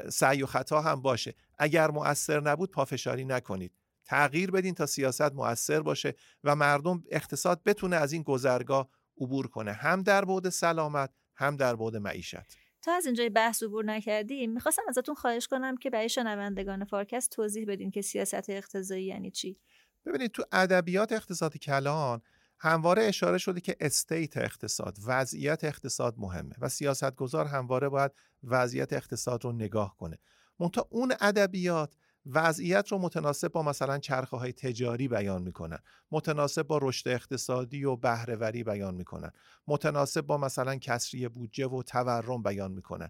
[0.09, 1.35] سعی و خطا هم باشه.
[1.57, 3.71] اگر مؤثر نبود پافشاری نکنید.
[4.05, 8.89] تغییر بدین تا سیاست مؤثر باشه و مردم اقتصاد بتونه از این گذرگاه
[9.21, 9.71] عبور کنه.
[9.71, 12.57] هم در بعد سلامت هم در بعد معیشت.
[12.81, 17.65] تا از اینجای بحث عبور نکردیم می‌خواستم ازتون خواهش کنم که برای شنوندگان فارکست توضیح
[17.67, 19.57] بدین که سیاست اقتضایی یعنی چی.
[20.05, 22.21] ببینید تو ادبیات اقتصاد کلان
[22.59, 28.11] همواره اشاره شده که استیت اقتصاد وضعیت اقتصاد مهمه و سیاستگزار همواره باید
[28.43, 30.17] وضعیت اقتصاد رو نگاه کنه.
[30.59, 35.79] منتها اون ادبیات وضعیت رو متناسب با مثلا چرخه های تجاری بیان می‌کنن.
[36.11, 39.31] متناسب با رشد اقتصادی و بهرهوری بیان می‌کنن.
[39.67, 43.09] متناسب با مثلا کسری بودجه و تورم بیان می‌کنن.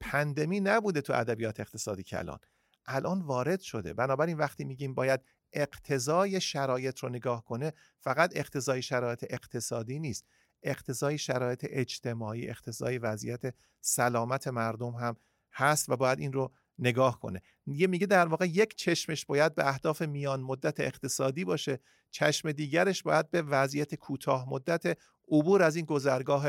[0.00, 2.38] پندمی نبوده تو ادبیات اقتصادی کلان
[2.86, 3.94] الان وارد شده.
[3.94, 5.20] بنابراین وقتی میگیم باید
[5.52, 10.26] اقتضای شرایط رو نگاه کنه فقط اقتضای شرایط اقتصادی نیست.
[10.62, 15.16] اقتضای شرایط اجتماعی اقتضای وضعیت سلامت مردم هم
[15.52, 17.42] هست و باید این رو نگاه کنه.
[17.66, 23.02] یه میگه در واقع یک چشمش باید به اهداف میان مدت اقتصادی باشه چشم دیگرش
[23.02, 26.46] باید به وضعیت کوتاه مدت عبور از این گذرگاه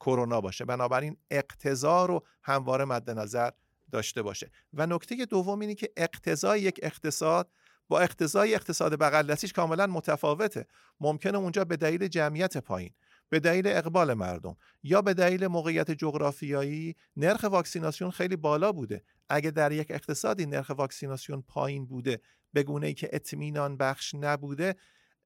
[0.00, 0.64] کرونا باشه.
[0.64, 3.50] بنابراین اقتضا رو همواره مد نظر
[3.92, 4.50] داشته باشه.
[4.74, 7.50] و نکته دوم اینه که اقتضای یک اقتصاد
[7.88, 10.66] با اقتضای اقتصاد بغل دستیش کاملا متفاوته.
[11.00, 12.90] ممکنه اونجا به دلیل جمعیت پایین
[13.28, 19.02] به دلیل اقبال مردم یا به دلیل موقعیت جغرافیایی نرخ واکسیناسیون خیلی بالا بوده.
[19.28, 22.20] اگه در یک اقتصادی نرخ واکسیناسیون پایین بوده
[22.52, 24.76] به گونه ای که اطمینان بخش نبوده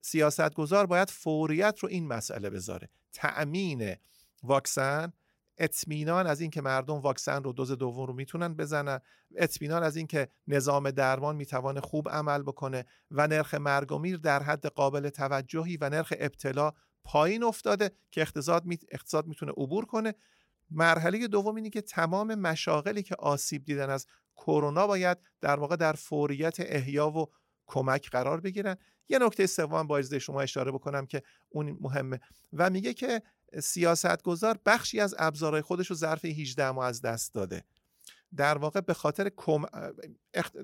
[0.00, 2.88] سیاستگزار باید فوریت رو این مسئله بذاره.
[3.12, 3.96] تأمین
[4.42, 5.12] واکسن
[5.58, 9.00] اطمینان از اینکه مردم واکسن رو دوز دوم رو می‌تونن بزنن
[9.36, 14.42] اطمینان از اینکه نظام درمان می‌توانه خوب عمل بکنه و نرخ مرگ و میر در
[14.42, 16.72] حد قابل توجهی و نرخ ابتلا
[17.04, 18.78] پایین افتاده که اقتصاد می...
[18.90, 20.14] اقتصاد می‌تونه عبور کنه.
[20.70, 25.92] مرحله دوم اینه که تمام مشاغلی که آسیب دیدن از کرونا باید در واقع در
[25.92, 27.26] فوریت احیا و
[27.66, 28.76] کمک قرار بگیرن.
[29.08, 32.20] یه نکته سوم با شما اشاره بکنم که اون مهمه
[32.52, 33.22] و میگه که
[33.60, 37.64] سیاستگزار بخشی از ابزارهای خودش رو ظرف 18 ماه از دست داده.
[38.36, 39.64] در واقع به خاطر کم...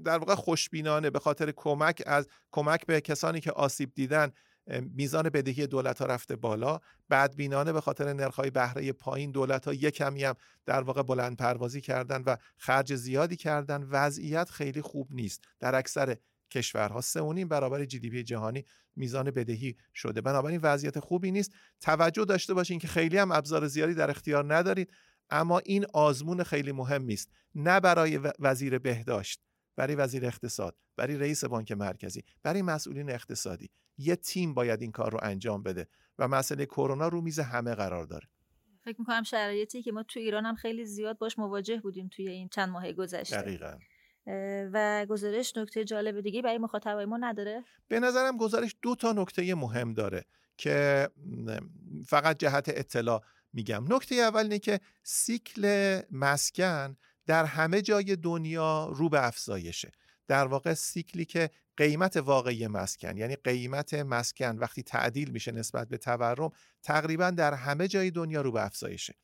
[0.05, 4.33] در واقع خوشبینانه به خاطر کمک از کمک به کسانی که آسیب دیدن
[4.67, 6.81] میزان بدهی دولت ها رفته بالا.
[7.11, 10.35] بدبینانه به خاطر نرخ‌های بهره پایین دولت ها یک کمی هم
[10.67, 13.83] در واقع بلند پروازی کردن و خرج زیادی کردن.
[13.83, 15.45] وضعیت خیلی خوب نیست.
[15.61, 16.17] در اکثر
[16.53, 17.01] کشورها.
[17.01, 18.65] سه برابر جی دی پی جهانی
[18.97, 20.21] میزان بدهی شده.
[20.21, 21.53] بنابراین وضعیت خوبی نیست.
[21.81, 24.93] توجه داشته باشین که خیلی هم ابزار زیادی در اختیار ندارید.
[25.31, 29.41] اما این آزمون خیلی مهمی است نه برای وزیر بهداشت
[29.77, 33.71] برای وزیر اقتصاد برای رئیس بانک مرکزی برای مسئولین اقتصادی.
[33.99, 35.89] یه تیم باید این کار رو انجام بده
[36.19, 38.29] و مسئله کرونا رو میز همه قرار داره.
[38.85, 42.49] فکر می‌کنم شرایطی که ما تو ایران هم خیلی زیاد باش مواجه بودیم توی این
[42.49, 43.37] چند ماه گذشته.
[43.37, 43.79] دقیقا.
[44.73, 49.55] و گزارش نکته جالب دیگه برای مخاطبای ما نداره؟ به نظرم گزارش دو تا نکته
[49.55, 50.25] مهم داره
[50.57, 51.09] که
[52.07, 53.85] فقط جهت اطلاع میگم.
[53.95, 59.93] نکته اول اینه که سیکل مسکن در همه جای دنیا رو به افزایشه.
[60.29, 65.99] در واقع سیکلی که قیمت واقعی مسکن یعنی قیمت مسکن وقتی تعدیل میشه نسبت به
[65.99, 66.51] تورم
[66.83, 69.15] تقریبا در همه جای دنیا رو به افزایشه.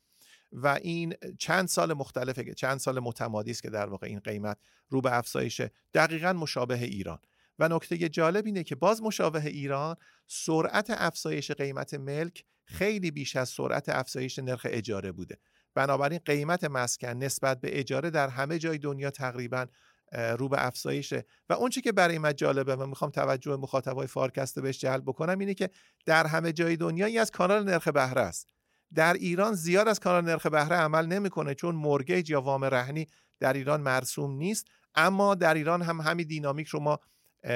[0.52, 4.58] و این چند سال مختلفه چند سال متمادی است که در واقع این قیمت
[4.88, 5.70] رو به افزایشه.
[5.94, 7.18] دقیقا مشابه ایران.
[7.58, 13.48] و نکته جالب اینه که باز مشابه ایران سرعت افزایش قیمت ملک خیلی بیش از
[13.48, 15.38] سرعت افزایش نرخ اجاره بوده.
[15.74, 19.66] بنابراین قیمت مسکن نسبت به اجاره در همه جای دنیا تقریبا
[20.12, 21.24] رو به افزایشه.
[21.48, 25.38] و اون چی که برای من جالبه و می‌خوام توجه مخاطبای فارکست بهش جلب بکنم
[25.38, 25.70] اینه که
[26.06, 28.48] در همه جای دنیا ای از کانال نرخ بهره است.
[28.94, 33.07] در ایران زیاد از کانال نرخ بهره عمل نمی‌کنه چون مورگیج یا وام رهنی
[33.40, 34.66] در ایران مرسوم نیست.
[34.94, 36.98] اما در ایران هم همین دینامیک رو ما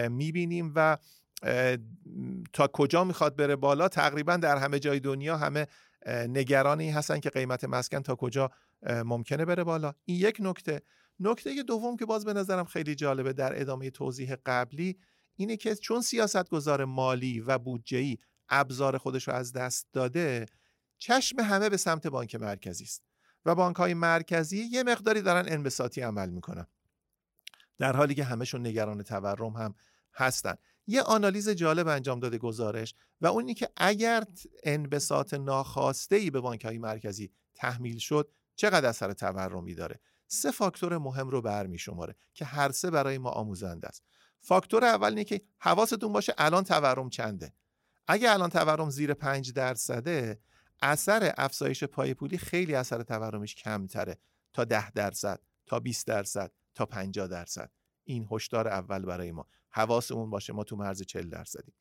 [0.09, 0.99] می‌بینیم و
[2.53, 5.67] تا کجا می‌خواد بره بالا تقریبا در همه جای دنیا همه
[6.07, 8.51] نگرانی هستن که قیمت مسکن تا کجا
[8.83, 9.95] ممکنه بره بالا.
[10.05, 10.83] این یک نکته.
[11.21, 14.99] نکته دوم که باز به نظرم خیلی جالبه در ادامه توضیح قبلی
[15.37, 18.19] اینه که چون سیاستگزار مالی و بودجه‌ای
[18.49, 20.47] ابزار خودش رو از دست داده
[21.03, 23.03] چشم همه به سمت بانک مرکزی است
[23.45, 26.67] و بانک های مرکزی یه مقداری دارن انبساطی عمل می‌کنن.
[27.79, 29.75] در حالی که همهشون نگران تورم هم
[30.15, 30.55] هستن.
[30.87, 34.25] یه آنالیز جالب انجام داده گزارش و اونی که اگر
[34.65, 40.99] انبساط ناخواسته ای به بانک های مرکزی تحمیل شد چقدر اثر تورمی داره؟ سه فاکتور
[40.99, 44.03] مهم رو برمی شماره که هر سه برای ما آموزنده است.
[44.41, 47.53] فاکتور اول اینه که حواستون باشه الان تورم چنده.
[48.07, 50.41] اگه الان تورم زیر 5 درصده
[50.83, 54.19] اثر افزایش پای پولی خیلی اثر تورمش کمتره.
[54.53, 57.71] تا 10 درصد تا 20 درصد تا 50 درصد.
[58.05, 59.47] این هشدار اول برای ما.
[59.71, 61.75] حواسمون باشه ما تو مرز 40 درصدیم.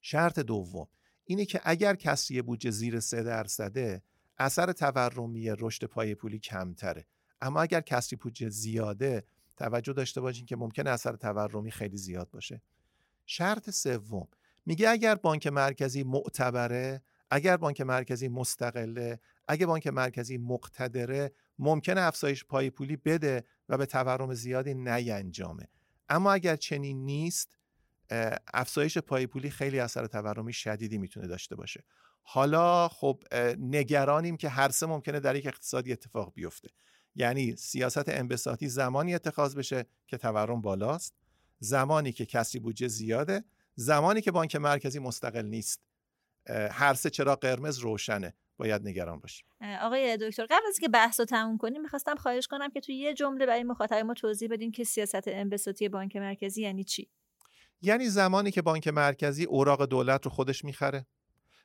[0.00, 0.88] شرط دوم
[1.24, 4.02] اینه که اگر کسری بودجه زیر 3 درصده
[4.38, 7.06] اثر تورمی رشد پای پولی کمتره.
[7.40, 9.24] اما اگر کسری بودجه زیاده
[9.56, 12.62] توجه داشته باشین که ممکن اثر تورمی خیلی زیاد باشه.
[13.26, 14.28] شرط سوم
[14.66, 22.44] میگه اگر بانک مرکزی معتبره اگر بانک مرکزی مستقله اگر بانک مرکزی مقتدره ممکن افزایش
[22.44, 25.68] پای پولی بده و به تورم زیادی نینجامه
[26.08, 27.58] اما اگر چنین نیست
[28.54, 31.84] افزایش پای پولی خیلی اثر تورمی شدیدی می‌تونه داشته باشه.
[32.22, 33.22] حالا خب
[33.58, 36.68] نگرانیم که هر سه ممکنه در یک اقتصادی اتفاق بیفته.
[37.14, 41.14] یعنی سیاست انبساطی زمانی اتخاذ بشه که تورم بالاست
[41.58, 45.80] زمانی که کسری بودجه زیاده زمانی که بانک مرکزی مستقل نیست.
[46.70, 48.34] هر سه چرا قرمز روشنه.
[48.58, 49.46] باید نگران باشیم.
[49.82, 53.14] آقای دکتر قبل از که بحث رو تموم کنیم می‌خواستم خواهش کنم که توی یه
[53.14, 57.10] جمله برای مخاطب ما توضیح بدین که سیاست انبساطی بانک مرکزی یعنی چی؟
[57.82, 61.06] یعنی زمانی که بانک مرکزی اوراق دولت رو خودش می‌خره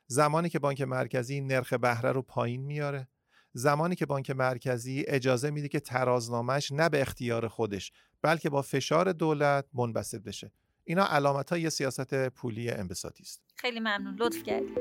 [0.06, 3.08] زمانی که بانک مرکزی نرخ بهره رو پایین میاره
[3.52, 7.92] زمانی که بانک مرکزی اجازه میده که ترازنامهش نه به اختیار خودش
[8.22, 10.52] بلکه با فشار دولت منبسط بشه.
[10.84, 13.42] اینا علامت های سیاست پولی انبساطی است.
[13.56, 14.16] خیلی ممنون.
[14.20, 14.78] لطف کردید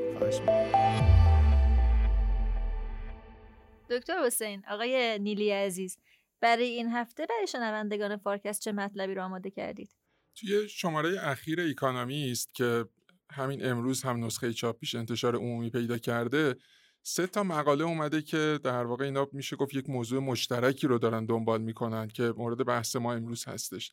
[3.90, 5.98] دکتر حسین آقای نیلی عزیز
[6.42, 9.96] برای این هفته برای شنوندگان فارکست چه مطلبی رو آماده کردید؟
[10.36, 12.86] توی شماره اخیر ایکانومی است که
[13.32, 16.56] همین امروز هم نسخه چاپیش انتشار عمومی پیدا کرده.
[17.04, 21.26] سه تا مقاله اومده که در واقع اینا میشه گفت یک موضوع مشترکی رو دارن
[21.26, 23.92] دنبال می‌کنن که مورد بحث ما امروز هستش.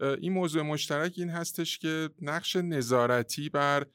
[0.00, 3.86] این موضوع مشترک این هستش که نقش نظارتی بر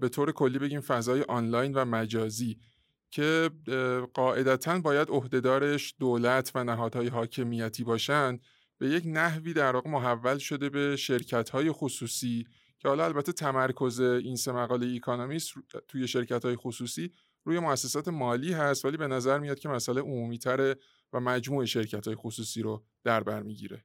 [0.00, 2.58] به طور کلی بگیم فضای آنلاین و مجازی
[3.10, 3.50] که
[4.14, 8.40] قاعدتا باید عهدهدارش دولت و نهادهای حاکمیتی باشند
[8.78, 12.46] به یک نحوی در واقع محول شده به شرکت های خصوصی
[12.78, 15.54] که حالا البته تمرکز این سه مقاله Economist
[15.88, 17.12] توی شرکت های خصوصی
[17.44, 20.76] روی مؤسسات مالی هست ولی به نظر میاد که مسئله عمومی تره
[21.12, 23.84] و مجموع شرکت های خصوصی رو در بر می‌گیره.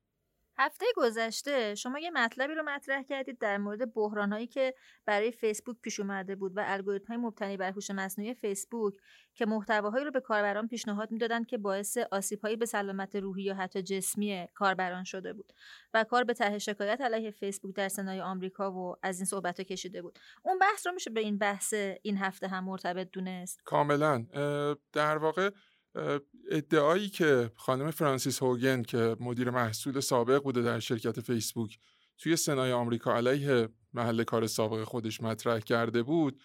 [0.57, 4.73] هفته گذشته شما یه مطلبی رو مطرح کردید در مورد بحرانهایی که
[5.05, 8.93] برای فیسبوک پیش اومده بود و الگوریتم های مبتنی بر هوش مصنوعی فیسبوک
[9.35, 13.81] که محتواهایی رو به کاربران پیشنهاد می‌دادند که باعث آسیبهایی به سلامت روحی یا حتی
[13.81, 15.53] جسمی کاربران شده بود
[15.93, 20.01] و کار به طرح شکایت علیه فیسبوک در سنای آمریکا و از این صحبت کشیده
[20.01, 20.19] بود.
[20.43, 24.25] اون بحث رو میشه به این بحث این هفته هم مرتبط دونست؟ کاملا.
[24.93, 25.49] در واقع
[26.51, 31.79] ادعایی که خانم فرانسیس هوگن که مدیر محصول سابق بوده در شرکت فیسبوک
[32.17, 36.41] توی سنای آمریکا علیه محل کار سابق خودش مطرح کرده بود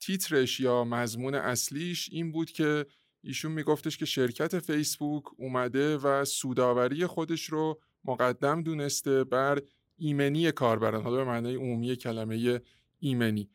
[0.00, 2.86] تیترش یا مضمون اصلیش این بود که
[3.22, 9.62] ایشون میگفتش که شرکت فیسبوک اومده و سوداوری خودش رو مقدم دونسته بر
[9.96, 12.60] ایمنی کاربران حالا به معنای عمومی کلمه
[12.98, 13.50] ایمنی.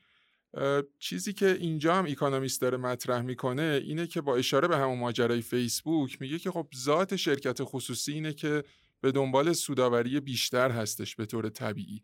[0.99, 5.41] چیزی که اینجا هم ایکانومیست داره مطرح می‌کنه اینه که با اشاره به همون ماجرای
[5.41, 8.63] فیسبوک میگه که خب ذات شرکت خصوصی اینه که
[9.01, 12.03] به دنبال سوداوری بیشتر هستش به طور طبیعی.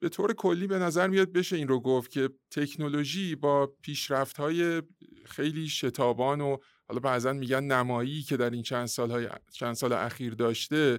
[0.00, 4.82] به طور کلی به نظر میاد بشه این رو گفت که تکنولوژی با پیشرفت های
[5.24, 6.56] خیلی شتابان و
[6.88, 10.98] حالا بعضا میگن نمایی که در این چند سال, چند سال اخیر داشته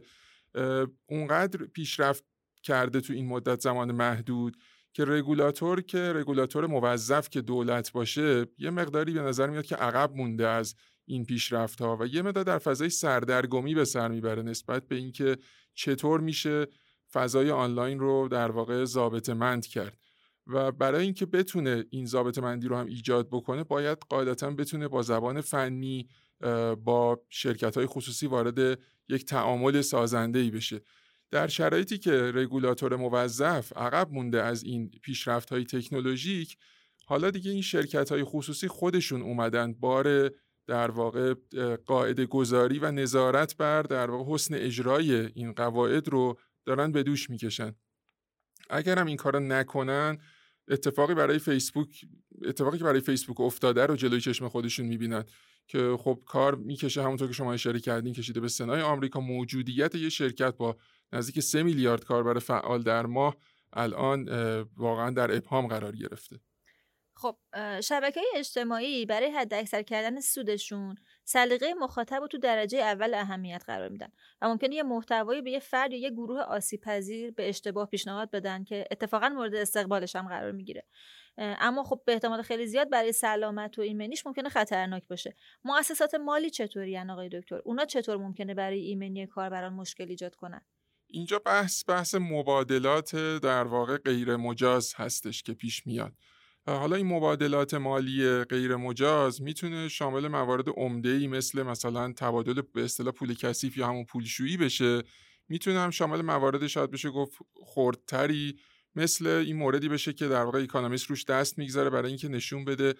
[1.05, 2.23] اونقدر پیشرفت
[2.63, 4.57] کرده تو این مدت زمان محدود
[4.93, 10.15] که رگولاتور که رگولاتور موظف که دولت باشه یه مقداری به نظر میاد که عقب
[10.15, 10.75] مونده از
[11.05, 15.37] این پیشرفت ها و یه مقدار در فضای سردرگمی به سر می‌بره نسبت به اینکه
[15.73, 16.67] چطور میشه
[17.13, 19.97] فضای آنلاین رو در واقع ضابط مند کرد.
[20.47, 25.01] و برای اینکه بتونه این ضابط مندی رو هم ایجاد بکنه باید قاعدتا بتونه با
[25.01, 26.09] زبان فنی
[26.83, 28.79] با شرکت های خصوصی وارد
[29.09, 30.81] یک تعامل سازنده ای بشه.
[31.31, 36.57] در شرایطی که رگولاتور موظف عقب مونده از این پیشرفت های تکنولوژیک
[37.05, 40.31] حالا دیگه این شرکت های خصوصی خودشون اومدن بار
[40.67, 41.33] در واقع
[41.85, 47.29] قاعده گذاری و نظارت بر در واقع حسن اجرای این قواعد رو دارن به دوش
[47.29, 47.75] می‌کشن.
[48.69, 50.17] اگر هم این کار نکنن
[50.67, 52.05] اتفاقی برای فیسبوک
[52.45, 55.23] اتفاقی که برای فیسبوک افتاده رو جلوی چشم خودشون می‌بینن
[55.67, 59.19] که خب کار می‌کشه همونطور که شما اشاره کردین کشیده به سنای آمریکا.
[59.19, 60.77] موجودیت یه شرکت با
[61.13, 63.35] نزدیک سه میلیارد کاربر فعال در ماه
[63.73, 64.29] الان
[64.77, 66.39] واقعا در ابهام قرار گرفته.
[67.15, 67.37] خب
[67.83, 73.89] شبکه اجتماعی برای حد اکثر کردن سودشون سلیقه مخاطب رو تو درجه اول اهمیت قرار
[73.89, 77.87] میدن و ممکنه یه محتوایی به یه فرد یا یه گروه آسیب پذیر به اشتباه
[77.87, 80.85] پیشنهاد بدن که اتفاقا مورد استقبالش هم قرار می‌گیره.
[81.37, 85.35] اما خب به احتمال خیلی زیاد برای سلامت و ایمنیش ممکنه خطرناک باشه.
[85.63, 90.61] مؤسسات مالی چطوری؟ آقای دکتر اونا چطور ممکنه برای ایمنی کاربران مشکل ایجاد کنن؟
[91.11, 96.13] اینجا بحث بحث مبادلات در واقع غیر مجاز هستش که پیش میاد.
[96.67, 102.83] حالا این مبادلات مالی غیر مجاز می‌تونه شامل موارد عمده ای مثل مثلا تبادل به
[102.83, 105.03] اصطلاح پول کثیف یا همون پولشویی بشه.
[105.49, 108.59] می‌تونه هم شامل موارد شاید بشه گفت خردتری
[108.95, 112.93] مثل این موردی بشه که در واقع اکانومیست روش دست می‌گذاره برای اینکه نشون بده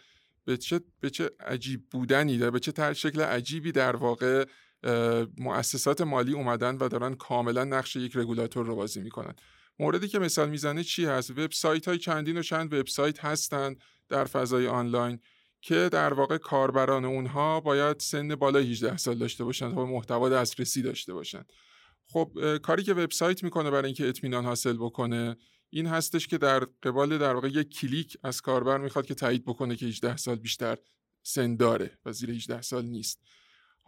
[0.45, 4.45] به چه به چه عجیب بودنی داره به چه شکل عجیبی در واقع
[5.37, 9.33] مؤسسات مالی اومدن و دارن کاملا نقش یک رگولاتور رو بازی می‌کنن.
[9.79, 14.67] موردی که مثال می‌زنه چی هست؟ وبسایت های چندین و چند وبسایت هستند در فضای
[14.67, 15.19] آنلاین
[15.61, 20.81] که در واقع کاربران اونها باید سن بالا 18 سال داشته باشند و محتوا دسترسی
[20.81, 21.51] داشته باشند
[22.07, 25.37] خب کاری که وبسایت می‌کنه برای اینکه اطمینان حاصل بکنه
[25.69, 29.75] این هستش که در قبال در واقع یک کلیک از کاربر می‌خواد که تایید بکنه
[29.75, 30.77] که 18 سال بیشتر
[31.23, 33.19] سن داره و زیر 18 سال نیست.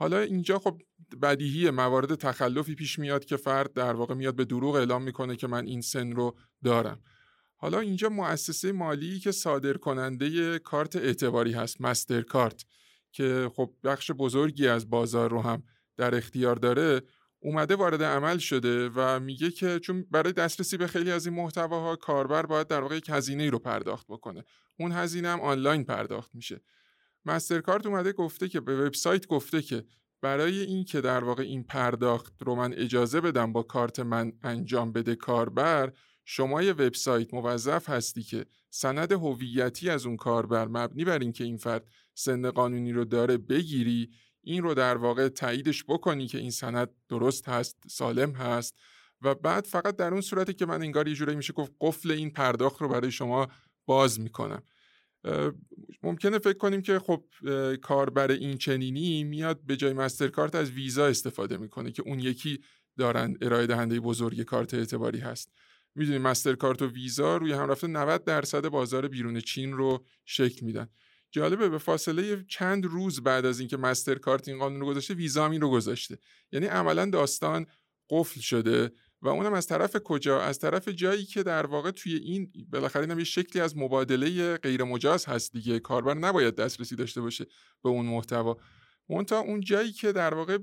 [0.02, 0.82] حالا اینجا خب
[1.22, 5.48] بدیهی موارد تخلفی پیش میاد که فرد در واقع میاد به دروغ اعلام می‌کنه که
[5.48, 7.02] من این سن رو دارم.
[7.56, 12.66] حالا اینجا مؤسسه مالی که صادر کننده کارت اعتباری هست مستر کارت
[13.12, 15.64] که خب بخش بزرگی از بازار رو هم
[15.98, 17.02] در اختیار داره
[17.40, 21.96] اومده وارد عمل شده و میگه که چون برای دسترسی به خیلی از این محتواها
[21.96, 24.44] کاربر باید در واقع یک هزینه رو پرداخت بکنه.
[24.80, 26.62] اون هزینه هم آنلاین پرداخت میشه.
[27.26, 29.84] مسترکارت اومده گفته که به وبسایت گفته که
[30.22, 35.16] برای اینکه در واقع این پرداخت رو من اجازه بدم با کارت من انجام بده
[35.16, 35.94] کاربر
[36.26, 41.58] شما یه وبسایت موظف هستی که سند هویتی از اون کاربر مبنی بر اینکه این
[41.58, 44.10] فرد سن قانونی رو داره بگیری
[44.42, 48.76] این رو در واقع تاییدش بکنی که این سند درست هست سالم هست.
[49.22, 52.32] و بعد فقط در اون صورتی که من انگار یه جوری میشه گفت قفل این
[52.32, 53.48] پرداخت رو برای شما
[53.86, 54.64] باز می‌کنم.
[56.04, 57.24] ممکنه فکر کنیم که خب
[57.82, 62.60] کاربر این چنینی میاد به جای مسترکارت از ویزا استفاده می‌کنه که اون یکی
[62.98, 65.52] دارن ارائه دهنده بزرگ کارت اعتباری هست.
[65.96, 70.88] می‌دونیم مسترکارت و ویزا روی هم رفته 90 درصد بازار بیرون چین رو شکل میدن.
[71.32, 75.52] جالبه به فاصله چند روز بعد از اینکه مسترکارت این قانون رو گذاشته ویزا هم
[75.52, 76.18] این رو گذاشته.
[76.52, 77.66] یعنی عملا داستان
[78.10, 78.92] قفل شده.
[79.22, 83.20] و اونم از طرف کجا؟ از طرف جایی که در واقع توی این بالاخره اینم
[83.20, 85.80] یه شکلی از مبادله غیر مجاز هست دیگه.
[85.80, 87.46] کاربر نباید دسترسی داشته باشه
[87.84, 88.58] به اون محتوا.
[89.28, 90.58] تا اون جایی که در واقع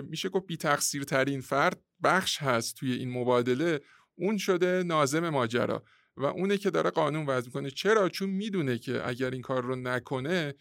[0.00, 3.80] میشه گفت بی تقصیر ترین فرد بخش هست توی این مبادله
[4.14, 5.84] اون شده نازم ماجرا.
[6.16, 7.70] و اونه که داره قانون وضع می‌کنه.
[7.70, 10.54] چرا؟ چون می‌دونه که اگر این کار رو نکنه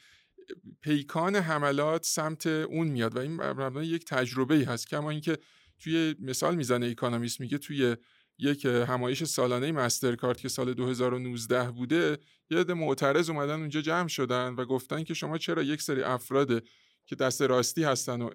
[0.81, 3.15] پیکان حملات سمت اون میاد.
[3.15, 4.87] و این مبنای یک تجربه ای هست.
[4.87, 5.37] کما اینکه
[5.83, 7.95] توی مثال می‌زنه اکانومیست میگه توی
[8.37, 12.17] یک همایش سالانه مسترکارت که سال 2019 بوده
[12.49, 16.63] یه عده معترض اومدن اونجا جمع شدن و گفتن که شما چرا یک سری افراد
[17.05, 18.29] که دست راستی هستن و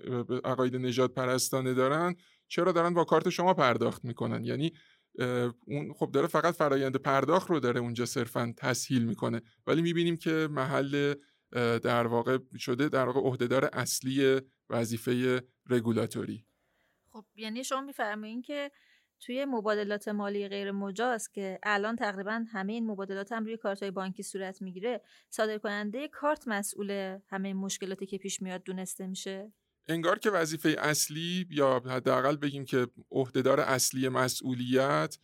[0.44, 2.14] عقاید نجات پرستانه دارن
[2.48, 4.72] چرا دارن با کارت شما پرداخت می‌کنن؟ یعنی
[5.66, 9.40] اون خب داره فقط فرایند پرداخت رو داره اونجا صرفا تسهیل می‌کنه.
[9.66, 11.14] ولی می‌بینیم که محل
[11.82, 14.40] در واقع شده در واقع عهدهدار اصلی
[14.70, 16.47] وظیفه رگولاتوری.
[17.18, 18.70] خب یعنی شما میفرمایین که
[19.20, 23.90] توی مبادلات مالی غیر مجاز که الان تقریبا همه این مبادلات هم روی کارت های
[23.90, 25.00] بانکی صورت می‌گیره
[25.30, 29.52] صادر کننده کارت مسئول همه مشکلاتی که پیش میاد دونسته میشه؟
[29.88, 35.18] انگار که وظیفه اصلی یا حداقل بگیم که عهدهدار اصلی مسئولیت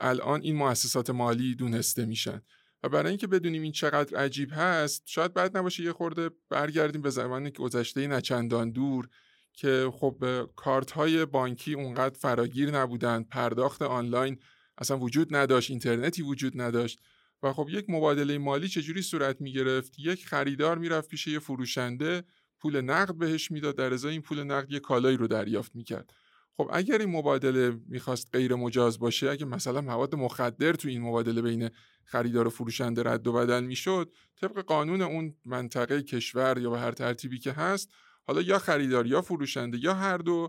[0.00, 2.42] الان این مؤسسات مالی دونسته میشن.
[2.82, 7.10] و برای اینکه بدونیم این چقدر عجیب هست شاید بعد نباشه یه خورده برگردیم به
[7.10, 9.08] زمان گذشته نچندان دور
[9.52, 14.38] که خب کارت های بانکی اونقدر فراگیر نبودند پرداخت آنلاین
[14.78, 17.00] اصلا وجود نداشت اینترنتی وجود نداشت
[17.42, 22.24] و خب یک مبادله مالی چجوری صورت می گرفت یک خریدار می‌رفت پیش یه فروشنده
[22.60, 26.12] پول نقد بهش می‌داد در ازای این پول نقد یه کالایی رو دریافت می‌کرد.
[26.56, 31.42] خب اگر این مبادله می‌خواست غیر مجاز باشه اگه مثلا مواد مخدر تو این مبادله
[31.42, 31.70] بین
[32.04, 36.92] خریدار و فروشنده رد و بدل می‌شد طبق قانون اون منطقه کشور یا به هر
[36.92, 37.90] ترتیبی که هست
[38.26, 40.48] حالا یا خریدار یا فروشنده یا هر دو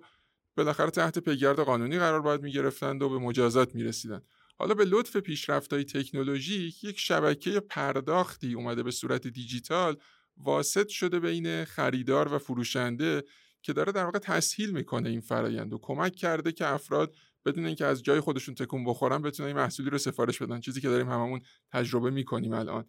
[0.57, 4.25] بالاخره تحت پیگرد قانونی قرار باید می‌گرفتند و به مجازات می‌رسیدند.
[4.57, 9.97] حالا به لطف پیشرفت‌های تکنولوژیک یک شبکه پرداختی اومده به صورت دیجیتال
[10.37, 13.23] واسط شده بین خریدار و فروشنده
[13.61, 17.15] که داره در واقع تسهیل می‌کنه این فرایند و کمک کرده که افراد
[17.45, 20.59] بدون اینکه از جای خودشون تکون بخورن بتونن این محصولی رو سفارش بدن.
[20.59, 22.85] چیزی که داریم هممون تجربه می‌کنیم الان.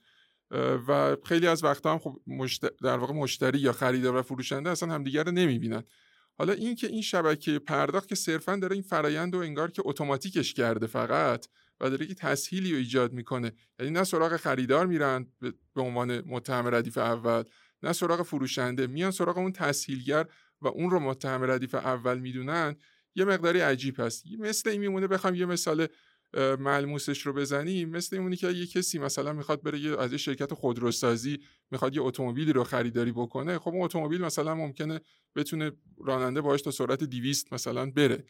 [0.89, 2.21] و خیلی از وقتا هم خب
[2.83, 5.83] در واقع مشتری یا خریدار و فروشنده اصلا همدیگر رو نمی‌بینن.
[6.39, 10.55] حالا این که این شبکه پرداخت که صرفا داره این فرایند رو انگار که اتوماتیکش
[10.55, 11.47] کرده فقط
[11.81, 13.53] و داره که تسهیلی رو ایجاد می‌کنه.
[13.79, 15.27] یعنی نه سراغ خریدار میرن
[15.75, 17.43] به عنوان متهم ردیف اول
[17.83, 20.27] نه سراغ فروشنده میان سراغ اون تسهیلگر
[20.61, 22.77] و اون رو متهم ردیف اول می‌دونن.
[23.17, 24.25] یه مقداری عجیب هست.
[24.39, 25.87] مثل این میمونه بخوام یه مثال
[26.37, 31.39] ملموسش رو بزنیم مثل اینونی که یه کسی مثلا می‌خواد بره از یه شرکت خودروسازی
[31.71, 35.01] می‌خواد یه اتومبیلی رو خریداری بکنه خب اون اتومبیل مثلا ممکنه
[35.37, 35.73] بتونه
[36.05, 38.25] راننده باهاش تا سرعت 200 مثلا بره.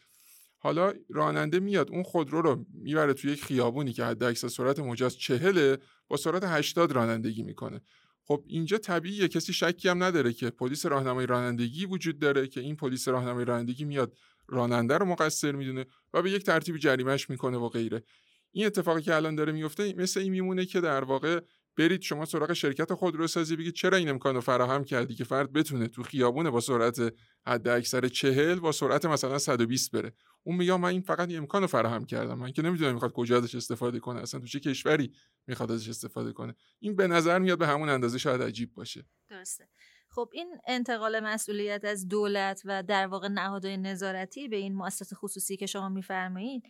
[0.57, 5.17] حالا راننده میاد اون خودرو رو می‌بره توی یک خیابونی که حد اکثر سرعت مجاز
[5.17, 5.77] چهله
[6.07, 7.81] با سرعت 80 رانندگی می‌کنه.
[8.27, 12.75] خب اینجا طبیعیه کسی شکی هم نداره که پلیس راهنمای رانندگی وجود داره که این
[12.75, 14.17] پلیس راهنمای رانندگی میاد
[14.47, 18.03] راننده رو مقصر می‌دونه و به یک ترتیب جریمهش می‌کنه و غیره.
[18.51, 21.41] این اتفاقی که الان داره میفته مثل این میمونه که در واقع
[21.77, 26.03] برید شما سراغ شرکت خودروسازی بگید چرا این امکان فراهم کردی که فرد بتونه تو
[26.03, 27.13] خیابونه با سرعت
[27.47, 30.13] حد اکثر چهل با سرعت مثلا 120 بره.
[30.43, 32.39] اون میگه من این فقط این امکان فراهم کردم.
[32.39, 34.19] من که نمی‌دونم می‌خواد کجا ازش استفاده کنه.
[34.19, 35.11] اصلا تو چه کشوری
[35.47, 36.55] می‌خواد ازش استفاده کنه.
[36.79, 39.05] این به نظر میاد به همون اندازه شاید عجیب باشه.
[39.29, 39.69] درسته.
[40.15, 45.57] خب این انتقال مسئولیت از دولت و در واقع نهادهای نظارتی به این مؤسسات خصوصی
[45.57, 46.63] که شما میفرمایید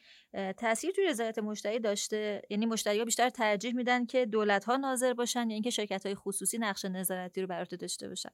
[0.57, 5.13] تاثیر توی رضایت مشتری داشته؟ یعنی مشتری ها بیشتر ترجیح میدن که دولت ها ناظر
[5.13, 8.29] باشن یا اینکه شرکت های خصوصی نقش نظارتی رو بر داشته باشن؟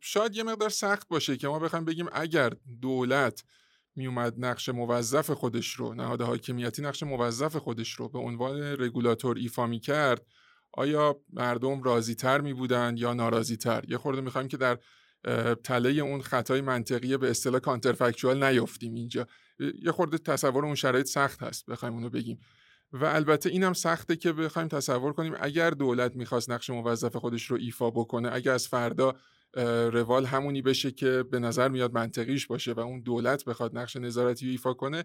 [0.00, 2.52] شاید یه مقدار سخت باشه که ما بخوایم بگیم اگر
[2.82, 3.44] دولت
[3.96, 9.66] میومد نقش موظف خودش رو نهاد حاکمیتی نقش موظف خودش رو به عنوان رگولاتور ایفا
[9.66, 10.26] می‌کرد
[10.72, 14.78] آیا مردم راضی تر می بودن یا ناراضی تر یه خورده می‌خوایم که در
[15.64, 19.26] تله اون خطای منطقی به اصطلاح کانترفکچوال نیافتیم اینجا.
[19.82, 22.38] یه خورده تصور اون شرایط سخت هست بخوایم اونو بگیم.
[22.92, 27.56] و البته اینم سخته که بخوایم تصور کنیم اگر دولت می‌خواست نقش موظف خودش رو
[27.60, 29.14] ایفا بکنه اگر از فردا
[29.92, 34.46] روال همونی بشه که به نظر میاد منطقیش باشه و اون دولت بخواد نقش نظارتی
[34.46, 35.04] رو ایفا کنه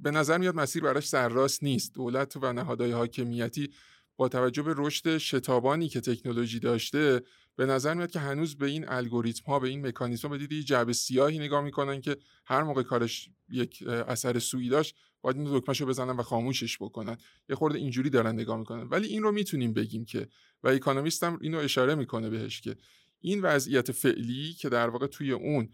[0.00, 1.94] به نظر میاد مسیر براش سرراست نیست.
[1.94, 3.70] دولت و نهادهای حاکمیتی
[4.16, 7.22] با توجه به رشد شتابانی که تکنولوژی داشته
[7.56, 10.92] به نظر میاد که هنوز به این الگوریتم ها به این مکانیزم ها دیدی جعبه
[10.92, 16.16] سیاهی نگاه می‌کنن که هر موقع کارش یک اثر سوئی داشت باید این دکمهشو بزنن
[16.16, 17.16] و خاموشش بکنن.
[17.48, 18.88] یه خورده اینجوری دارن نگاه می‌کنن.
[18.88, 20.28] ولی این رو می‌تونیم بگیم که
[20.62, 22.76] و اکونومیست هم اینو اشاره می‌کنه بهش که
[23.20, 25.68] این وضعیت فعلی که در واقع توی اون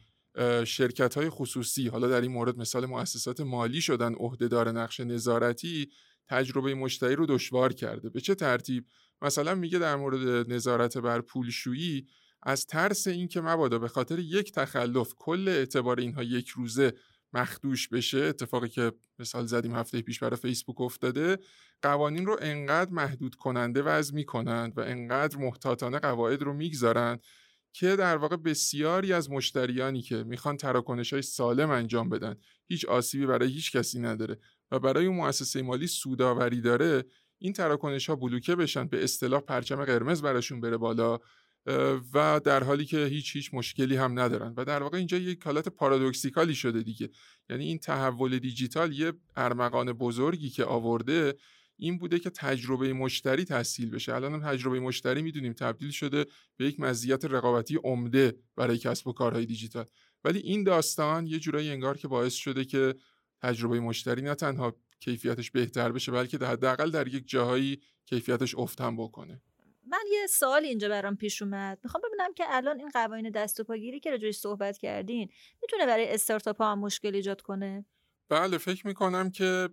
[0.64, 5.90] شرکت های خصوصی حالا در این مورد مثال مؤسسات مالی شدن عهدهدار نقش نظارتی
[6.33, 8.11] تجربه مشتری رو دشوار کرده.
[8.11, 8.87] به چه ترتیب؟
[9.22, 12.07] مثلا میگه در مورد نظارت بر پولشویی
[12.43, 16.93] از ترس اینکه مبادا به خاطر یک تخلف کل اعتبار اینها یک روزه
[17.33, 21.39] مخدوش بشه اتفاقی که مثال زدیم هفته پیش برای فیسبوک افتاده
[21.83, 27.22] قوانین رو انقدر محدود کننده وضع می‌کنند و انقدر محتاطانه قواعد رو می‌گذارند
[27.72, 32.37] که در واقع بسیاری از مشتریانی که می‌خوان تراکنش های سالم انجام بدن
[32.68, 34.39] هیچ آسیبی برای هیچ کسی نداره.
[34.73, 37.05] و برای اون مؤسسه مالی سوداوری داره
[37.39, 41.18] این تراکنش ها بلوکه بشن به اصطلاح پرچم قرمز براشون بره بالا
[42.14, 44.55] و در حالی که هیچ هیچ مشکلی هم ندارن.
[44.57, 47.11] و در واقع اینجا یک حالت پارادوکسیکالی شده دیگه.
[47.51, 51.35] یعنی این تحول دیجیتال یه ارمغان بزرگی که آورده
[51.77, 54.14] این بوده که تجربه مشتری تحصیل بشه.
[54.14, 59.12] الان هم تجربه مشتری می‌دونیم تبدیل شده به یک مزیت رقابتی عمده برای کسب و
[59.12, 59.85] کارهای دیجیتال.
[60.25, 62.95] ولی این داستان یه جورایی انگار که باعث شده که
[63.43, 68.97] تجربه مشتری نه تنها کیفیتش بهتر بشه بلکه در حداقل در یک جاهایی کیفیتش افتم
[68.97, 69.43] بکنه.
[69.86, 71.78] من یه سوال اینجا برام پیش اومد.
[71.84, 75.28] می‌خوام ببینم که الان این قوانین دست و پاگیری که راجعش صحبت کردین
[75.62, 77.84] می‌تونه برای استارتاپ ها هم مشکل ایجاد کنه؟
[78.28, 79.68] بله فکر می‌کنم که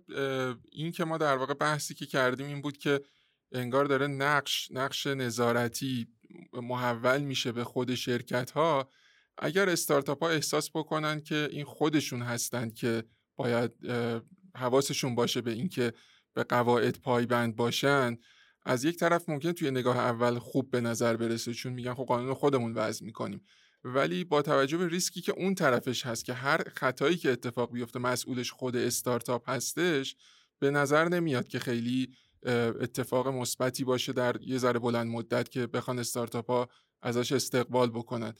[0.72, 3.00] این که ما در واقع بحثی که کردیم این بود که
[3.52, 6.08] انگار داره نقش نقش نظارتی
[6.52, 8.88] محول میشه به خود شرکت ها
[9.38, 13.04] اگر استارتاپ ها احساس بکنن که این خودشون هستند که
[13.40, 13.72] باید
[14.56, 15.92] حواسشون باشه به اینکه
[16.34, 18.18] به قواعد پایبند باشن.
[18.62, 22.34] از یک طرف ممکن توی نگاه اول خوب به نظر برسه چون میگن خب قانون
[22.34, 23.40] خودمون وضع می‌کنیم.
[23.84, 27.98] ولی با توجه به ریسکی که اون طرفش هست که هر خطایی که اتفاق بیفته
[27.98, 30.16] مسئولش خود استارتاپ هستش
[30.58, 32.12] به نظر نمیاد که خیلی
[32.80, 36.68] اتفاق مثبتی باشه در یه ذره بلند مدت که بخوان استارتاپ ها
[37.02, 38.34] ازش استقبال بکنن.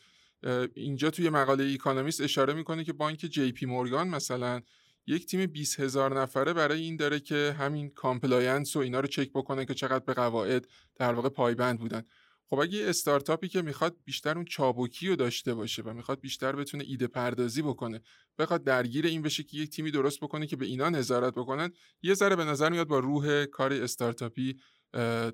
[0.74, 4.60] اینجا توی مقاله Economist اشاره می‌کنه که بانک JP Morgan مثلا
[5.06, 9.30] یک تیم 20 هزار نفره برای این داره که همین compliance و اینا رو چک
[9.34, 12.02] بکنه که چقدر به قواعد در واقع پایبند بودن.
[12.50, 16.84] خب اگه استارتاپی که می‌خواد بیشتر اون چابکی رو داشته باشه و می‌خواد بیشتر بتونه
[16.86, 18.00] ایده پردازی بکنه
[18.38, 21.72] بخواد درگیر این بشه که یک تیمی درست بکنه که به اینا نظارت بکنن
[22.02, 24.60] یه ذره به نظر میاد با روح کار استارتاپی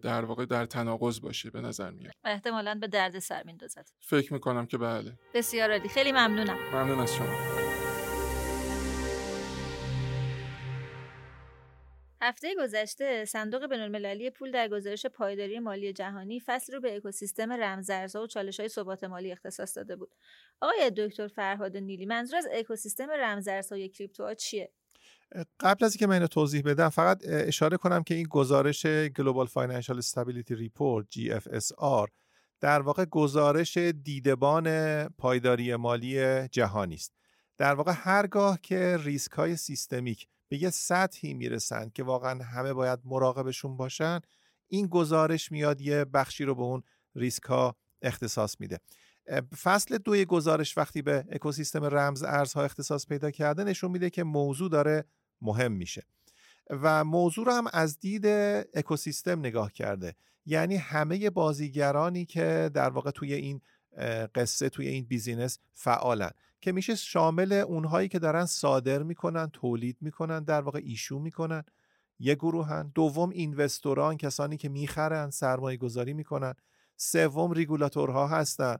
[0.02, 2.12] در واقع در تناقض باشه به نظر میاد.
[2.24, 5.18] احتمالاً به درد سر میندازد فکر می‌کنم که بله.
[5.34, 5.88] بسیار عالی.
[5.88, 6.58] خیلی ممنونم.
[6.72, 7.85] ممنون از شما.
[12.20, 18.22] هفته گذشته صندوق بینالمللی پول در گزارش پایداری مالی جهانی فصل رو به اکوسیستم رمزارزها
[18.22, 20.14] و چالش های ثبات مالی اختصاص داده بود.
[20.60, 24.72] آقای دکتر فرهاد نیلی منظور از اکوسیستم رمزارزها کریپتوها چیه؟
[25.60, 30.02] قبل از اینکه من اینو توضیح بدم فقط اشاره کنم که این گزارش Global Financial
[30.02, 32.10] Stability Report GFSR
[32.60, 34.68] در واقع گزارش دیدبان
[35.08, 37.12] پایداری مالی جهانی است.
[37.58, 42.98] در واقع هرگاه که ریسک های سیستمیک به یه سطحی می‌رسن که واقعا همه باید
[43.04, 44.20] مراقبشون باشن
[44.68, 46.82] این گزارش میاد یه بخشی رو به اون
[47.14, 48.80] ریسک ها اختصاص میده.
[49.62, 54.70] فصل دوی گزارش وقتی به اکوسیستم رمز ارزها اختصاص پیدا کرده نشون میده که موضوع
[54.70, 55.04] داره
[55.40, 56.02] مهم میشه.
[56.70, 58.26] و موضوع رو هم از دید
[58.74, 60.14] اکوسیستم نگاه کرده.
[60.46, 63.60] یعنی همه بازیگرانی که در واقع توی این
[64.34, 66.30] قصه توی این business فعالن.
[66.66, 71.64] که میشه شامل اونهایی که دارن صادر می‌کنن تولید می‌کنن در واقع issue می‌کنن.
[72.18, 72.92] یه گروهن.
[72.94, 76.54] دوم investor ان کسانی که می‌خرن سرمایه گذاری می‌کنن.
[76.96, 78.76] سوم ریگولاتورها هستن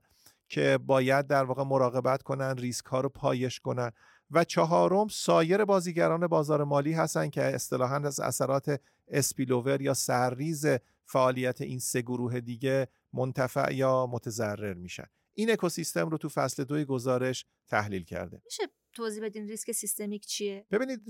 [0.49, 3.91] که باید در واقع مراقبت کنن ریسک ها رو پایش کنن.
[4.30, 10.66] و چهارم سایر بازیگران بازار مالی هستن که اصطلاحا از اثرات spillover یا سرریز
[11.05, 15.07] فعالیت این سه گروه دیگه منتفع یا متضرر میشن.
[15.39, 18.43] این اکوسیستم رو تو فصل دوی گزارش تحلیل کرده.
[18.45, 18.62] میشه
[18.93, 21.01] توضیح بدین ریسک سیستمیک چیه؟ ببینید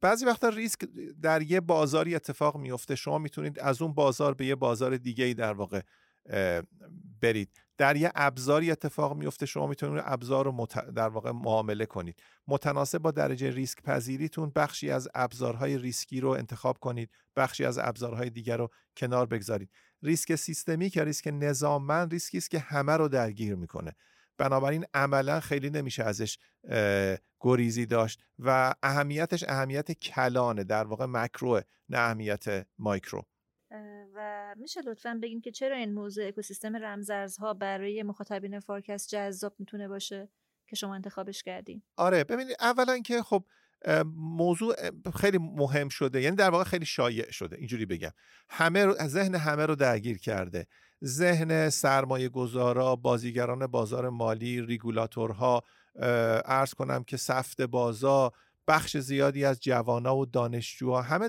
[0.00, 0.78] بعضی وقتا ریسک
[1.22, 5.34] در یه بازاری اتفاق میفته شما می‌تونید از اون بازار به یه بازار دیگه ای
[5.34, 5.80] در واقع
[7.22, 7.50] برید.
[7.78, 10.66] در یه ابزاری اتفاق میفته شما می‌تونید ابزار رو
[10.96, 12.22] در واقع معامله کنید.
[12.48, 18.30] متناسب با درجه ریسک پذیریتون بخشی از ابزارهای ریسکی رو انتخاب کنید بخشی از ابزارهای
[18.30, 19.70] دیگر رو کنار بگذارید.
[20.02, 23.96] ریسک سیستمیک ریسک نظاممند ریسکی است که همه رو درگیر می‌کنه.
[24.38, 26.38] بنابراین عملا خیلی نمیشه ازش
[27.40, 33.26] گریزی داشت و اهمیتش اهمیت کلانه در واقع مکروه نه اهمیت مایکرو.
[34.14, 39.88] و میشه لطفا بگین که چرا این موضوع اکوسیستم رمزارزها برای مخاطبین فارکست جذاب می‌تونه
[39.88, 40.28] باشه
[40.68, 43.44] که شما انتخابش کردین؟ آره ببینید اولا که خب
[44.16, 44.74] موضوع
[45.16, 46.20] خیلی مهم شده.
[46.22, 47.56] یعنی در واقع خیلی شایع شده.
[47.56, 48.10] اینجوری بگم.
[48.48, 50.66] همه رو ذهن همه رو درگیر کرده.
[51.04, 55.62] ذهن سرمایه گذارا بازیگران بازار مالی ریگولاتورها
[56.44, 58.32] ارز کنم که سفت بازا
[58.68, 61.28] بخش زیادی از جوانا و دانشجوها همه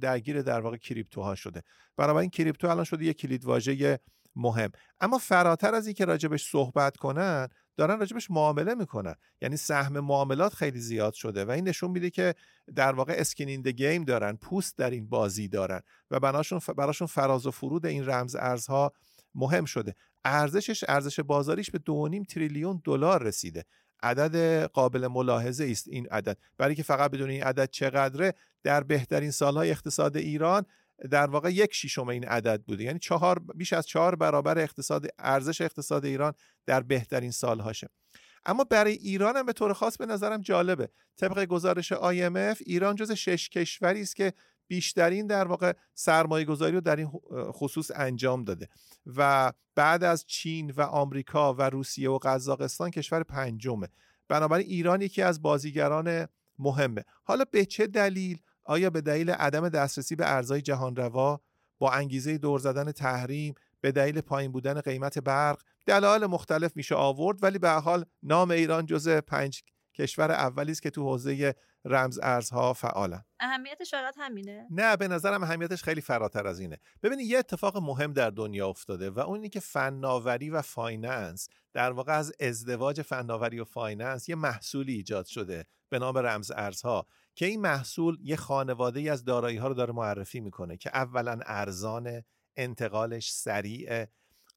[0.00, 1.62] درگیر در واقع کریپتوها شده.
[1.96, 3.98] بنابراین کریپتو الان شده یک کلید واژه
[4.36, 4.70] مهم.
[5.00, 7.48] اما فراتر از اینکه راجبش صحبت کنن
[7.80, 9.14] دارن راجبش معامله می‌کنن.
[9.42, 12.34] یعنی سهم معاملات خیلی زیاد شده و این نشون میده که
[12.74, 17.06] در واقع skin in the game دارن پوست در این بازی دارن و بناشون براشون
[17.06, 18.92] فراز و فرود این رمز ارزها
[19.34, 19.94] مهم شده.
[20.24, 23.64] ارزشش ارزش بازاریش به 2.5 تریلیون دلار رسیده.
[24.02, 26.38] عدد قابل ملاحظه است این عدد.
[26.58, 30.66] برای که فقط بدونین عدد چقدره در بهترین سالهای اقتصاد ایران
[31.10, 32.84] در واقع یک شیشم این عدد بوده.
[32.84, 36.32] یعنی چهار بیش از چهار برابر اقتصاد ارزش اقتصاد ایران
[36.66, 37.88] در بهترین سالهاشه.
[38.44, 40.88] اما برای ایران هم به طور خاص به نظرم جالبه.
[41.16, 44.32] طبق گزارش IMF ایران جز شش کشوری است که
[44.66, 47.10] بیشترین در واقع سرمایه گذاری رو در این
[47.52, 48.68] خصوص انجام داده.
[49.06, 53.88] و بعد از چین و آمریکا و روسیه و قزاقستان کشور پنجمه.
[54.28, 56.28] بنابراین ایران یکی از بازیگران
[56.58, 57.04] مهمه.
[57.22, 58.38] حالا به چه دلیل
[58.70, 61.40] آیا به دلیل عدم دسترسی به ارزهای جهان روا
[61.78, 67.42] با انگیزه دور زدن تحریم به دلیل پایین بودن قیمت برق دلایل مختلف میشه آورد
[67.42, 69.62] ولی به حال نام ایران جزء پنج
[69.94, 71.54] کشور اولی است که تو حوزه
[71.84, 76.78] رمز ارزها فعالن؟ اهمیتش فقط همینه؟ نه به نظرم اهمیتش خیلی فراتر از اینه.
[77.02, 82.12] ببینید یه اتفاق مهم در دنیا افتاده و اون که فناوری و finance در واقع
[82.12, 87.06] از ازدواج فناوری و finance یه محصولی ایجاد شده به نام رمز ارزها.
[87.34, 92.22] که این محصول یه خانواده از دارایی ها رو داره معرفی می‌کنه که اولا ارزان
[92.56, 94.06] انتقالش سریع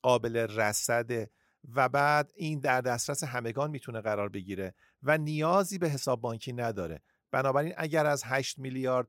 [0.01, 1.29] قابل رصد
[1.75, 7.01] و بعد این در دسترس همگان می‌تونه قرار بگیره و نیازی به حساب بانکی نداره.
[7.31, 9.07] بنابراین اگر از 8 میلیارد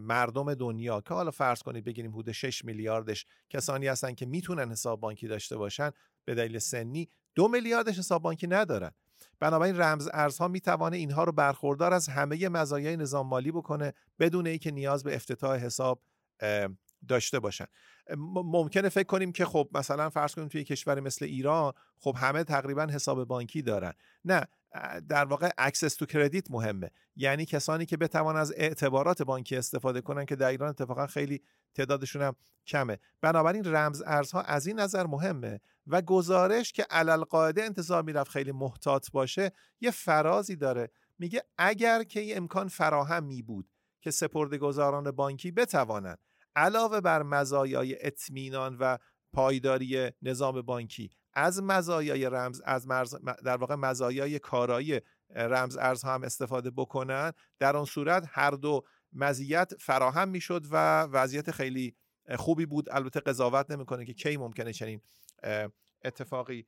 [0.00, 5.00] مردم دنیا که حالا فرض کنید بگیریم حدود 6 میلیاردش کسانی هستن که می‌تونن حساب
[5.00, 5.90] بانکی داشته باشن
[6.24, 8.90] به دلیل سنی دو میلیاردش حساب بانکی ندارن.
[9.42, 14.70] بنابراین رمز ارزها می‌توانه اینها رو برخوردار از همه مزایای نظام مالی بکنه بدون اینکه
[14.70, 16.02] نیاز به افتتاح حساب
[17.08, 17.64] داشته باشن.
[18.34, 22.82] ممکنه فکر کنیم که خب مثلا فرض کنیم توی کشوری مثل ایران خب همه تقریبا
[22.82, 23.92] حساب بانکی دارن.
[24.24, 24.46] نه
[25.08, 26.90] در واقع access to credit مهمه.
[27.16, 31.42] یعنی کسانی که بتوان از اعتبارات بانکی استفاده کنن که در ایران اتفاقا خیلی
[31.74, 32.98] تعدادشون هم کمه.
[33.20, 38.52] بنابراین رمز ارزها از این نظر مهمه و گزارش که علل قاعده انتظار می‌رفت خیلی
[38.52, 40.90] محتاط باشه یه فرازی داره.
[41.18, 43.68] میگه اگر که این امکان فراهم می بود
[44.00, 46.18] که سپرده گذاران بانکی بتوانند
[46.56, 48.98] علاوه بر مزایای اطمینان و
[49.32, 53.14] پایداری نظام بانکی از مزایای رمز از مرز
[53.44, 57.32] در واقع مزایای کارایی رمز ارزها هم استفاده بکنن.
[57.58, 61.96] در آن صورت هر دو مزیت فراهم می‌شد و وضعیت خیلی
[62.36, 62.88] خوبی بود.
[62.90, 65.00] البته قضاوت نمی‌کنه که کی ممکنه چنین
[66.04, 66.66] اتفاقی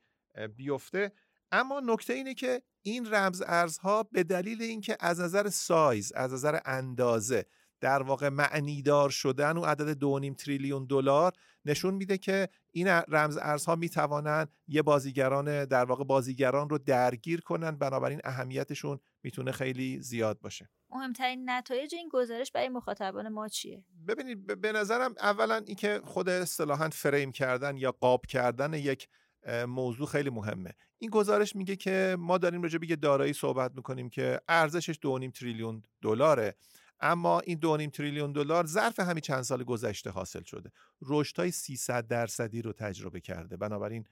[0.55, 1.11] بیفته.
[1.51, 6.59] اما نکته اینه که این رمز ارزها به دلیل اینکه از نظر سایز از نظر
[6.65, 7.45] اندازه
[7.85, 11.33] در واقع معنیدار شدن و عدد 2.5 تریلیون دلار
[11.65, 17.71] نشون میده که این رمز ارزها می‌توانند یه بازیگران در واقع بازیگران رو درگیر کنن
[17.71, 20.69] بنابراین اهمیتشون می‌تونه خیلی زیاد باشه.
[20.89, 26.89] مهمترین نتایج این گزارش برای مخاطبان ما چیه؟ ببینید به نظرم اولا اینکه خود اصطلاحا
[26.89, 29.07] فریم کردن یا قاب کردن یک
[29.67, 30.73] موضوع خیلی مهمه.
[30.97, 35.31] این گزارش میگه که ما داریم راجع به یه دارایی صحبت می‌کنیم که ارزشش 2.5
[35.31, 36.55] تریلیون دلاره.
[36.99, 40.71] اما این 2.5 تریلیون دلار ظرف همین چند سال گذشته حاصل شده.
[41.37, 43.57] های 300 درصدی رو تجربه کرده.
[43.57, 44.05] بنابراین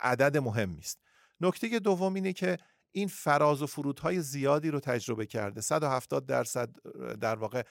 [0.00, 1.00] عدد مهمی است
[1.40, 2.58] نکته دوم اینه که
[2.92, 5.60] این فراز و فرودهای زیادی رو تجربه کرده.
[5.60, 6.70] 170 درصد
[7.20, 7.62] در واقع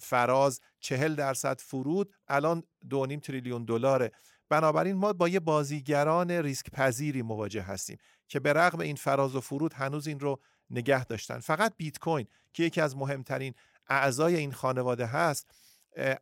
[0.00, 4.12] فراز 40 درصد فرود الان 2.5 تریلیون دلاره
[4.48, 9.40] بنابراین ما با یه بازیگران ریسک پذیری مواجه هستیم که به رغم این فراز و
[9.40, 10.40] فرود هنوز این رو
[10.70, 11.38] نگه داشتن.
[11.38, 13.54] فقط بیت کوین که یکی از مهمترین
[13.88, 15.50] اعضای این خانواده هست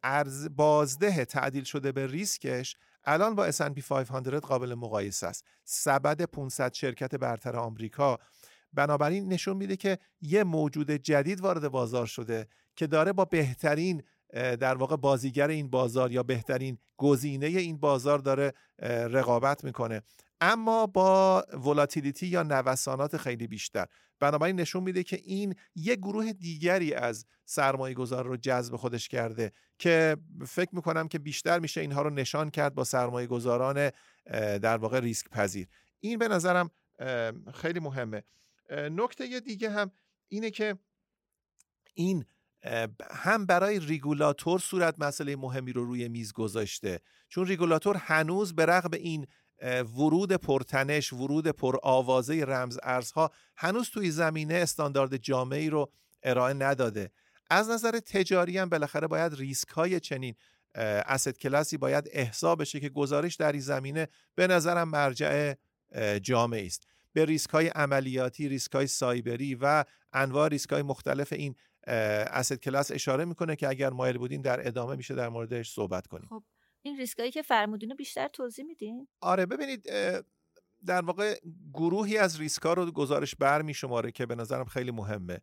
[0.03, 5.45] ارز بازده تعدیل شده به ریسکش الان با S&P 500 قابل مقایسه است.
[5.65, 8.19] سبد 500 شرکت برتر آمریکا.
[8.73, 14.75] بنابراین نشون میده که یه موجود جدید وارد بازار شده که داره با بهترین در
[14.75, 18.53] واقع بازیگر این بازار یا بهترین گزینه این بازار داره
[18.89, 20.03] رقابت می‌کنه.
[20.45, 23.87] اما با ولاتیلیتی یا نوسانات خیلی بیشتر.
[24.21, 29.53] بنابراین نشون میده که این یک گروه دیگری از سرمایه گذار رو جذب خودش کرده
[29.79, 30.17] که
[30.47, 33.91] فکر می‌کنم که بیشتر میشه اینها رو نشان کرد با سرمایه گذاران
[34.59, 35.69] در واقع ریسک پذیر.
[36.01, 36.71] این به نظرم
[37.55, 38.23] خیلی مهمه.
[38.71, 39.91] نکته دیگه هم
[40.29, 40.79] اینه که
[41.95, 42.25] این
[43.11, 47.01] هم برای ریگولاتور صورت مسئله مهمی رو روی میز گذاشته.
[47.29, 49.27] چون ریگولاتور هنوز به رغم این
[49.97, 55.93] ورود پرتنش ورود پر آوازه رمز ارزها هنوز توی زمینه استاندارد جامعی رو
[56.23, 57.11] ارائه نداده.
[57.51, 60.35] از نظر تجاری هم بالاخره باید ریسک های چنین
[60.75, 65.55] اسید کلاسی باید احسا بشه که گزارش در این زمینه به نظرم مرجع
[66.23, 66.87] جامعی است.
[67.13, 71.55] به ریسک های عملیاتی ریسک های سایبری و انواع ریسک های مختلف این
[71.87, 76.27] اسید کلاس اشاره می‌کنه که اگر مایل بودین در ادامه میشه در موردش صحبت کنیم.
[76.29, 76.43] خب
[76.83, 79.89] این ریسکایی که فرمودین رو بیشتر توضیح میدین؟ آره ببینید
[80.87, 81.41] در واقع
[81.75, 85.41] گروهی از ریسکا رو گزارش بر شماره که به نظرم خیلی مهمه.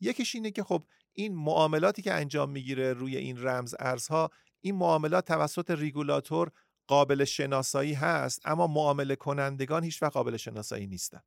[0.00, 4.30] یکیش اینه که خب این معاملاتی که انجام می‌گیره روی این رمز ارزها
[4.60, 6.50] این معاملات توسط ریگولاتور
[6.86, 11.20] قابل شناسایی هست اما معامله کنندگان هیچ وقت قابل شناسایی نیستن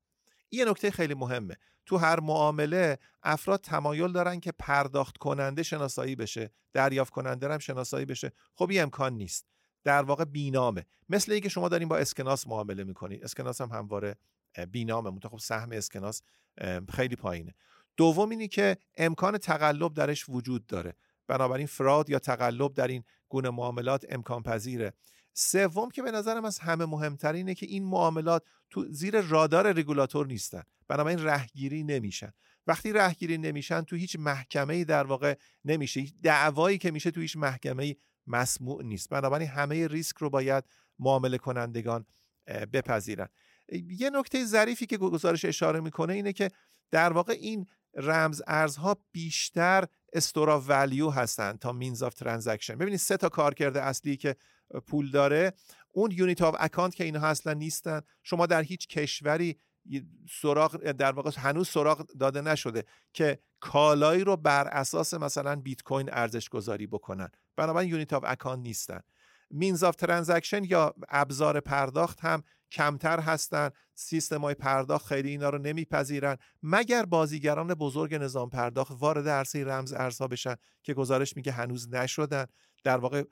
[0.52, 1.58] یه نکته خیلی مهمه.
[1.86, 8.06] تو هر معامله افراد تمایل دارن که پرداخت کننده شناسایی بشه دریافت کننده هم شناسایی
[8.06, 8.32] بشه.
[8.56, 9.55] خب این امکان نیست.
[9.86, 10.86] در واقع بینامه.
[11.10, 14.16] مثل اینکه شما دارین با اسکناس معامله می‌کنید اسکناس هم همواره
[14.72, 16.22] بینامه خب سهم اسکناس
[16.90, 17.54] خیلی پایینه.
[17.98, 20.94] دوم اینی که امکان تقلب درش وجود داره.
[21.28, 24.94] بنابراین فراد یا تقلب در این گونه معاملات امکان پذیره.
[25.34, 30.64] سوم که به نظرم از همه مهمترینه که این معاملات تو زیر رادار رگولاتور نیستن.
[30.88, 32.34] بنابراین رهگیری نمیشن.
[32.68, 36.06] وقتی رهگیری نمیشن تو هیچ محکمه در واقع نمیشه.
[36.24, 37.96] دعوایی که میشه تو هیچ محکمه
[38.28, 39.10] مسموع نیست.
[39.10, 40.64] بنابراین همه ریسک رو باید
[41.00, 42.06] معامله کنندگان
[42.48, 43.28] بپذیرن.
[43.72, 46.52] یه نکته ظریفی که گزارش اشاره می‌کنه اینه که
[46.92, 47.66] در واقع این
[47.96, 52.76] رمز ارزها بیشتر store of value هستن تا means of transaction.
[52.76, 54.36] ببینید سه تا کارکرد اصلی که
[54.88, 55.54] پول داره.
[55.92, 58.02] اون unit of account که اینها اصلا نیستن.
[58.24, 59.60] شما در هیچ کشوری
[60.42, 66.10] سراغ در واقع هنوز سراغ داده نشده که کالایی رو بر اساس مثلا بیت کوین
[66.12, 67.30] ارزش گذاری بکنن.
[67.56, 69.00] بنابراین unit of account نیستن.
[69.50, 73.70] means of transaction یا ابزار پرداخت هم کمتر هستن.
[73.94, 76.38] سیستم های پرداخت خیلی اینا رو نمیپذیرن.
[76.64, 82.46] مگر بازیگران بزرگ نظام پرداخت وارد عرصه رمز ارزها بشن که گزارش میگه هنوز نشدن؟
[82.84, 83.24] در واقع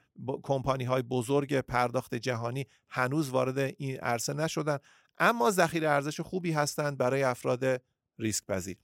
[0.43, 4.78] کمپانی های بزرگ پرداخت جهانی هنوز وارد این عرصه نشدن.
[5.17, 7.82] اما ذخیره ارزش خوبی هستند برای افراد
[8.19, 8.78] ریسک پذیر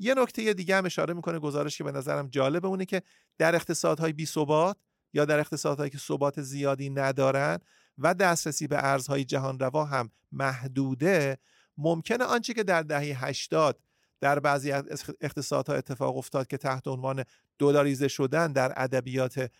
[0.00, 3.02] یه نکته دیگه هم اشاره می‌کنه گزارش که به نظرم جالبه اونه که
[3.38, 4.76] در اقتصادهای بی ثبات
[5.12, 7.58] یا در اقتصادهایی که ثبات زیادی ندارن
[7.98, 11.38] و دسترسی به ارزهای جهان روا هم محدوده
[11.78, 13.78] ممکنه آنچه که در دهه 80
[14.20, 14.72] در بعضی
[15.20, 17.24] اقتصادها اتفاق افتاد که تحت عنوان
[17.58, 19.50] دلاریزه شدن در ادبیات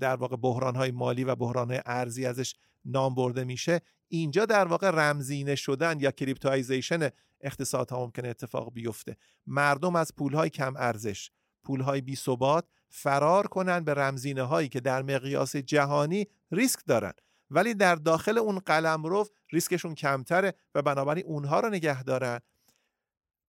[0.00, 5.54] در واقع بحران مالی و بحران ارزی ازش نام برده میشه اینجا در واقع رمزینه
[5.54, 7.08] شدن یا cryptoization
[7.40, 9.16] اقتصادها ممکنه اتفاق بیفته.
[9.46, 11.30] مردم از پولهای کم ارزش
[11.64, 17.12] پولهای بی ثبات فرار کنن به رمزینه هایی که در مقیاس جهانی ریسک دارن.
[17.50, 22.40] ولی در داخل اون قلمرو ریسکشون کمتره و بنابراین اونها رو نگه دارن.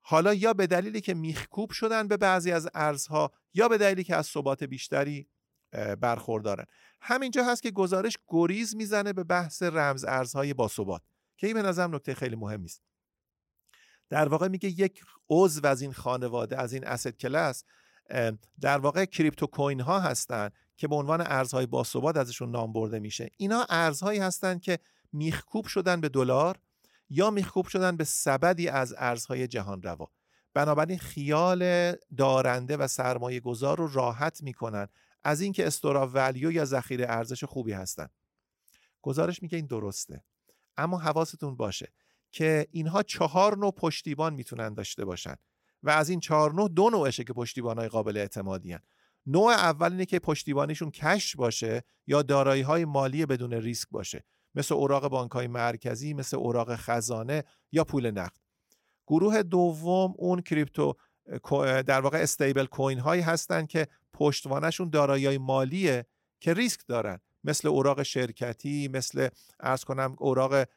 [0.01, 4.15] حالا یا به دلیلی که میخکوب شدن به بعضی از ارزها یا به دلیلی که
[4.15, 5.27] از ثبات بیشتری
[5.99, 6.65] برخوردارن.
[7.01, 11.01] همینجا هست که گزارش گریز می‌زنه به بحث رمز ارزهای باثبات
[11.37, 12.81] که این به نظرم نکته خیلی مهمی است
[14.09, 17.63] در واقع میگه یک عضو از این خانواده از این اسید کلاس
[18.61, 23.29] در واقع کریپتو کوین ها هستند که به عنوان ارزهای باثبات ازشون نام برده میشه.
[23.37, 24.79] اینا ارزهایی هستند که
[25.13, 26.59] میخکوب شدن به دلار
[27.09, 30.11] یا میخکوب شدن به سبدی از ارزهای جهان روا.
[30.53, 34.87] بنابراین خیال دارنده و سرمایه گذار رو راحت می‌کنن
[35.23, 38.07] از اینکه استورا ولیو یا ذخیره ارزش خوبی هستن.
[39.01, 40.23] گزارش میگه این درسته.
[40.77, 41.91] اما حواستون باشه.
[42.31, 45.35] که اینها چهار نوع پشتیبان می‌تونن داشته باشن
[45.83, 48.79] و از این چهار نوع دو نوعشه که پشتیبانهای قابل اعتمادی هن.
[49.25, 54.23] نوع اول اینه که پشتیبانیشون کش باشه یا دارایی های مالی بدون ریسک باشه
[54.55, 58.37] مثل اوراق بانک های مرکزی مثل اوراق خزانه یا پول نقد
[59.07, 60.93] گروه دوم اون crypto
[61.61, 66.05] در واقع stablecoin هایی هستن که پشتوانشون دارایی مالیه
[66.39, 70.67] که ریسک دارن مثل اوراق شرکتی مثل عرض کنم اوراق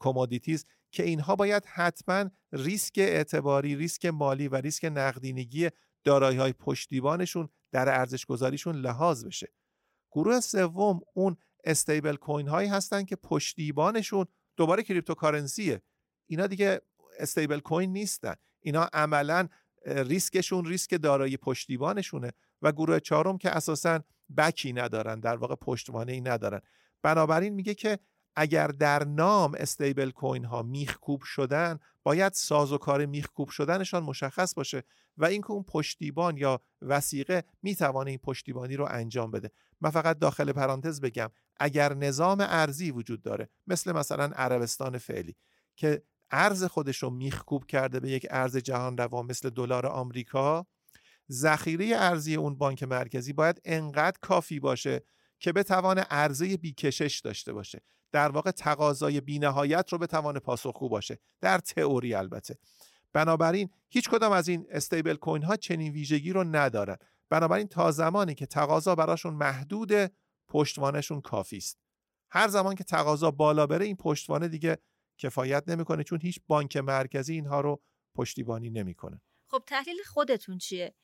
[0.00, 5.68] commodities که اینها باید حتما ریسک اعتباری ریسک مالی و ریسک نقدینگی
[6.04, 9.52] دارایی های پشتیبانشون در ارزش گذاریشون لحاظ بشه.
[10.10, 14.26] گروه سوم اون stablecoin هایی هستن که پشتیبانشون
[14.56, 15.82] دوباره cryptocurrency ه.
[16.26, 16.80] اینا دیگه
[17.18, 18.34] stablecoin نیستن.
[18.60, 19.48] اینا عملا
[19.86, 22.32] ریسکشون ریسک دارایی پشتیبانشونه
[22.62, 24.00] و گروه چهارم که اساسا
[24.36, 26.60] back ی ندارن در واقع پشتوانه ای ندارن.
[27.02, 27.98] بنابراین میگه که
[28.40, 34.82] اگر در نام stablecoin ها میخکوب شدن باید سازوکار میخکوب شدنشان مشخص باشه
[35.16, 39.50] و اینکه اون پشتیبان یا وثیقه می‌توانه این پشتیبانی رو انجام بده.
[39.80, 41.30] من فقط داخل پرانتز بگم
[41.60, 45.36] اگر نظام ارزی وجود داره مثل مثلا عربستان فعلی
[45.76, 50.66] که ارز خودش رو میخکوب کرده به یک ارز جهان روا مثل دلار آمریکا
[51.30, 55.02] ذخیره ارزی اون بانک مرکزی باید انقدر کافی باشه
[55.40, 57.82] که بتوانه عرضه بیکشش داشته باشه.
[58.12, 61.18] در واقع تقاضای بینهایت رو بتوانه پاسخگو باشه.
[61.40, 62.58] در تئوری البته.
[63.12, 66.96] بنابراین هیچ کدام از این استیبل کوین ها چنین ویژگی رو ندارن.
[67.30, 69.92] بنابراین تا زمانی که تقاضا براشون محدود
[70.48, 71.78] پشتوانشون کافی است
[72.30, 74.78] هر زمان که تقاضا بالا بره این پشتوانه دیگه
[75.18, 77.82] کفایت نمی‌کنه چون هیچ بانک مرکزی اینها رو
[78.14, 79.20] پشتیبانی نمی‌کنه.
[79.46, 80.94] خب تحلیل خودتون چیه؟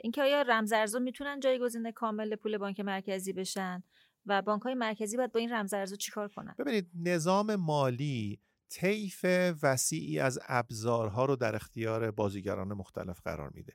[0.00, 3.82] اینکه آیا رمزارزها می‌تونن جایگزین کامل پول بانک مرکزی بشن؟
[4.26, 9.24] و بانک های مرکزی باید با این رمزارزها چیکار کنن؟ ببینید نظام مالی طیف
[9.62, 13.72] وسیعی از ابزارها رو در اختیار بازیگران مختلف قرار میده.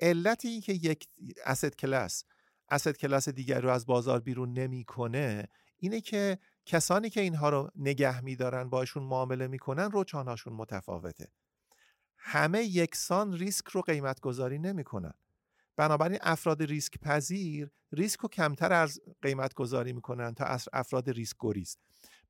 [0.00, 1.08] علت این که یک
[1.44, 2.24] اسید کلاس
[2.68, 8.20] اسید کلاس دیگر رو از بازار بیرون نمی‌کنه اینه که کسانی که اینها رو نگه
[8.20, 11.28] میدارن باشون معامله می‌کنن روچانهاشون متفاوته.
[12.16, 15.14] همه یکسان ریسک رو قیمت گذاری نمی‌کنن.
[15.76, 21.76] بنابراین افراد ریسک پذیر ریسک رو کمتر از قیمت گذاری می‌کنن تا افراد ریسک گریز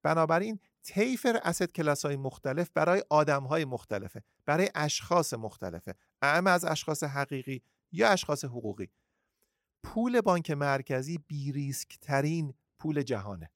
[0.03, 5.95] بنابراین طیف اسید کلاس های مختلف برای آدم های مختلفه برای اشخاص مختلفه.
[6.22, 8.90] اعم از اشخاص حقیقی یا اشخاص حقوقی.
[9.82, 13.51] پول بانک مرکزی بی ریسک ترین پول جهانه.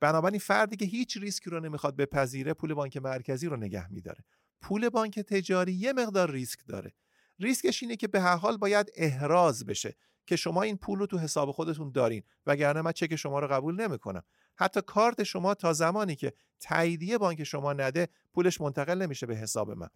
[0.00, 4.24] بنابراین فردی که هیچ ریسکی رو نمی‌خواد بپذیره پول بانک مرکزی رو نگه میداره.
[4.60, 6.94] پول بانک تجاری یه مقدار ریسک داره.
[7.38, 11.18] ریسکش اینه که به هر حال باید احراز بشه که شما این پول رو تو
[11.18, 14.22] حساب خودتون دارین وگرنه من چک شما رو قبول نمی‌کنم.
[14.56, 19.70] حتی کارت شما تا زمانی که تاییدیه بانک شما نده پولش منتقل نمیشه به حساب
[19.70, 19.88] من.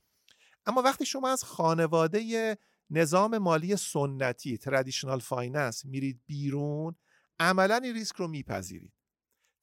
[0.66, 2.56] اما وقتی شما از خانواده
[2.90, 6.96] نظام مالی سنتی traditional finance میرید بیرون
[7.38, 8.92] عملا این ریسک رو میپذیرید.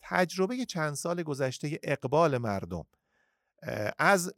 [0.01, 2.85] تجربه چند سال گذشته اقبال مردم.
[3.99, 4.33] از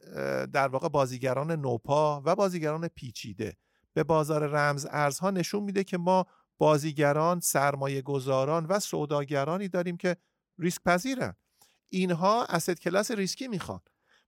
[0.52, 3.56] در واقع بازیگران نوپا و بازیگران پیچیده.
[3.94, 6.26] به بازار رمز ارزها نشون میده که ما
[6.58, 10.16] بازیگران سرمایه گذاران و سوداگرانی داریم که
[10.58, 11.34] ریسک پذیرن.
[11.88, 13.80] اینها اسید کلاس ریسکی می‌خوان.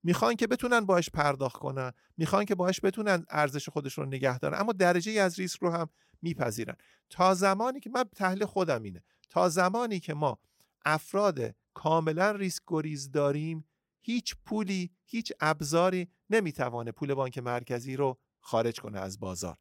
[0.03, 1.93] می‌خوان که بتونن باش پرداخت کنن.
[2.17, 4.61] می‌خوان که باش بتونن ارزش خودش رو نگه دارن.
[4.61, 5.89] اما درجه از ریسک رو هم
[6.23, 6.77] میپذیرن.
[7.11, 9.03] تا زمانی که من تحلیل خودم اینه.
[9.31, 10.39] تا زمانی که ما
[10.85, 13.65] افراد کاملا ریسک گریز داریم
[14.09, 19.57] هیچ پولی هیچ ابزاری نمی‌توانه پول بانک مرکزی رو خارج کنه از بازار.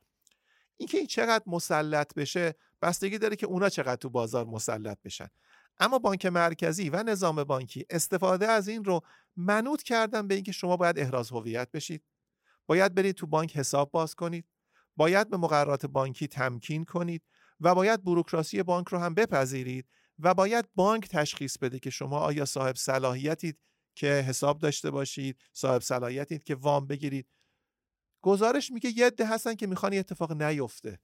[0.78, 5.28] اینکه این چقدر مسلط بشه بستگی داره که اونا چقدر تو بازار مسلط بشن.
[5.80, 9.02] اما بانک مرکزی و نظام بانکی استفاده از این رو
[9.36, 12.04] منوط کردن به اینکه شما باید احراز هویت بشید.
[12.68, 14.46] باید برید تو بانک حساب باز کنید.
[14.96, 17.24] باید به مقررات بانکی تمکین کنید
[17.60, 19.88] و باید بروکراسی بانک رو هم بپذیرید
[20.20, 23.60] و باید بانک تشخیص بده که شما آیا صاحب صلاحیتید
[23.98, 27.28] که حساب داشته باشید صاحب صلاحیتید که وام بگیرید.
[28.22, 31.00] گزارش میگه یه عده هستن که می‌خوان اتفاق نیفته.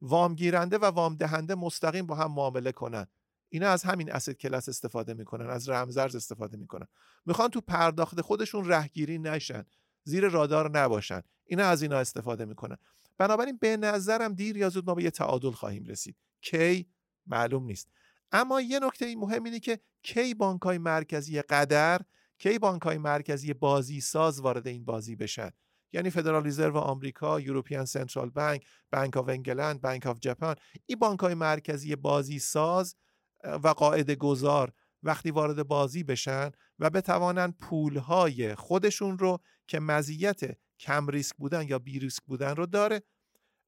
[0.00, 3.06] وام گیرنده و وام دهنده مستقیم با هم معامله کنن.
[3.48, 6.86] اینا از همین اسید کلاس استفاده می‌کنن از رمزرز استفاده می‌کنن.
[7.26, 9.64] می‌خوان تو پرداخت خودشون رهگیری نشن
[10.04, 11.22] زیر رادار نباشن.
[11.44, 12.76] اینا از اینا استفاده می‌کنن.
[13.18, 16.16] بنابراین به نظرم دیر یا زود ما به یه تعادل خواهیم رسید.
[16.40, 16.88] کی؟
[17.26, 17.88] معلوم نیست.
[18.32, 22.00] اما یه نکته مهم اینه که کی بانک های مرکزی قدر
[22.42, 25.50] کی بانک های مرکزی بازی ساز وارد این بازی بشن؟
[25.92, 30.54] یعنی فدرال رزرو آمریکا، European Central Bank، Bank of England، Bank of Japan
[30.86, 32.96] این بانک های مرکزی بازی ساز
[33.44, 34.72] و قاعده گذار
[35.02, 40.40] وقتی وارد بازی بشن و بتوانن پولهای خودشون رو که مزیت
[40.78, 43.02] کم ریسک بودن یا بی ریسک بودن رو داره.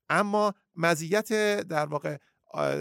[0.08, 2.18] اما مزیت در واقع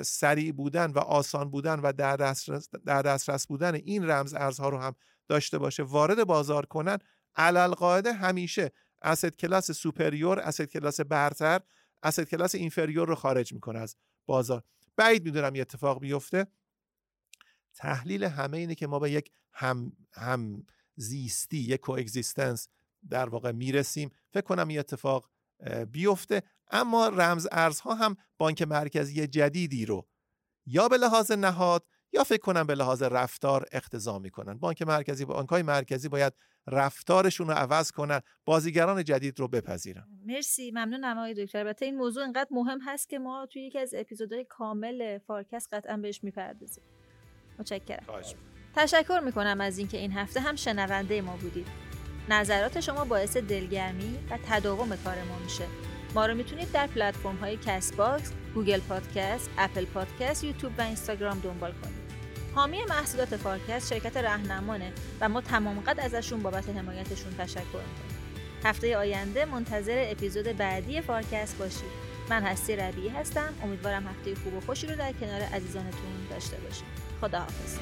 [0.04, 4.78] سریع بودن و آسان بودن و در دسترس, در دسترس بودن این رمز ارزها رو
[4.78, 4.96] هم
[5.28, 5.84] داشته باشه.
[5.84, 6.98] وارد بازار کنن
[7.36, 8.72] علی‌القاعده همیشه
[9.02, 11.62] asset class superior asset class برتر
[12.04, 13.96] asset class inferior رو خارج می‌کنه از
[14.26, 14.64] بازار.
[14.98, 16.48] بعید می‌دونم یه اتفاق بیفته.
[17.76, 20.66] تحلیل همه اینه که ما به یک هم, هم
[20.96, 22.68] زیستی یک coexistence
[23.10, 24.12] در واقع می‌رسیم.
[24.34, 25.30] فکر کنم این اتفاق
[25.92, 26.44] بیفته.
[26.72, 30.08] اما رمز ارزها هم بانک مرکزی جدیدی رو
[30.66, 34.58] یا به لحاظ نهاد یا فکر کنن به لحاظ رفتار اقتضا می‌کنن.
[34.58, 36.34] بانک مرکزی بانک های مرکزی باید
[36.68, 40.08] رفتارشون رو عوض کنن بازیگران جدید رو بپذیرن.
[40.26, 40.72] مرسی.
[40.72, 41.60] ممنون آقای دکتر.
[41.60, 45.98] البته این موضوع انقدر مهم هست که ما توی یکی از اپیزودهای کامل فارکست قطعا
[45.98, 46.84] بهش می‌پردازیم.
[47.60, 48.22] متشکرم.
[48.76, 51.93] تشکر می‌کنم از اینکه این هفته هم شنونده ما بودید.
[52.30, 55.64] نظرات شما باعث دلگرمی و تداوم کار ما میشه
[56.16, 61.40] ما رو می‌تونید در پلتفرم های کست باکس، گوگل پادکست، اپل پادکست، یوتیوب و اینستاگرام
[61.40, 62.04] دنبال کنید.
[62.56, 68.14] حامی محصولات فارکست شرکت رهنمانه و ما تمام قد ازشون بابت حمایتشون تشکر می‌کنیم.
[68.66, 72.04] هفته آینده منتظر اپیزود بعدی فارکست باشید.
[72.30, 73.54] من هستی ربیعی هستم.
[73.64, 76.86] امیدوارم هفته خوب و خوشی رو در کنار عزیزانتون داشته باشید.
[77.22, 77.78] خداحافظ.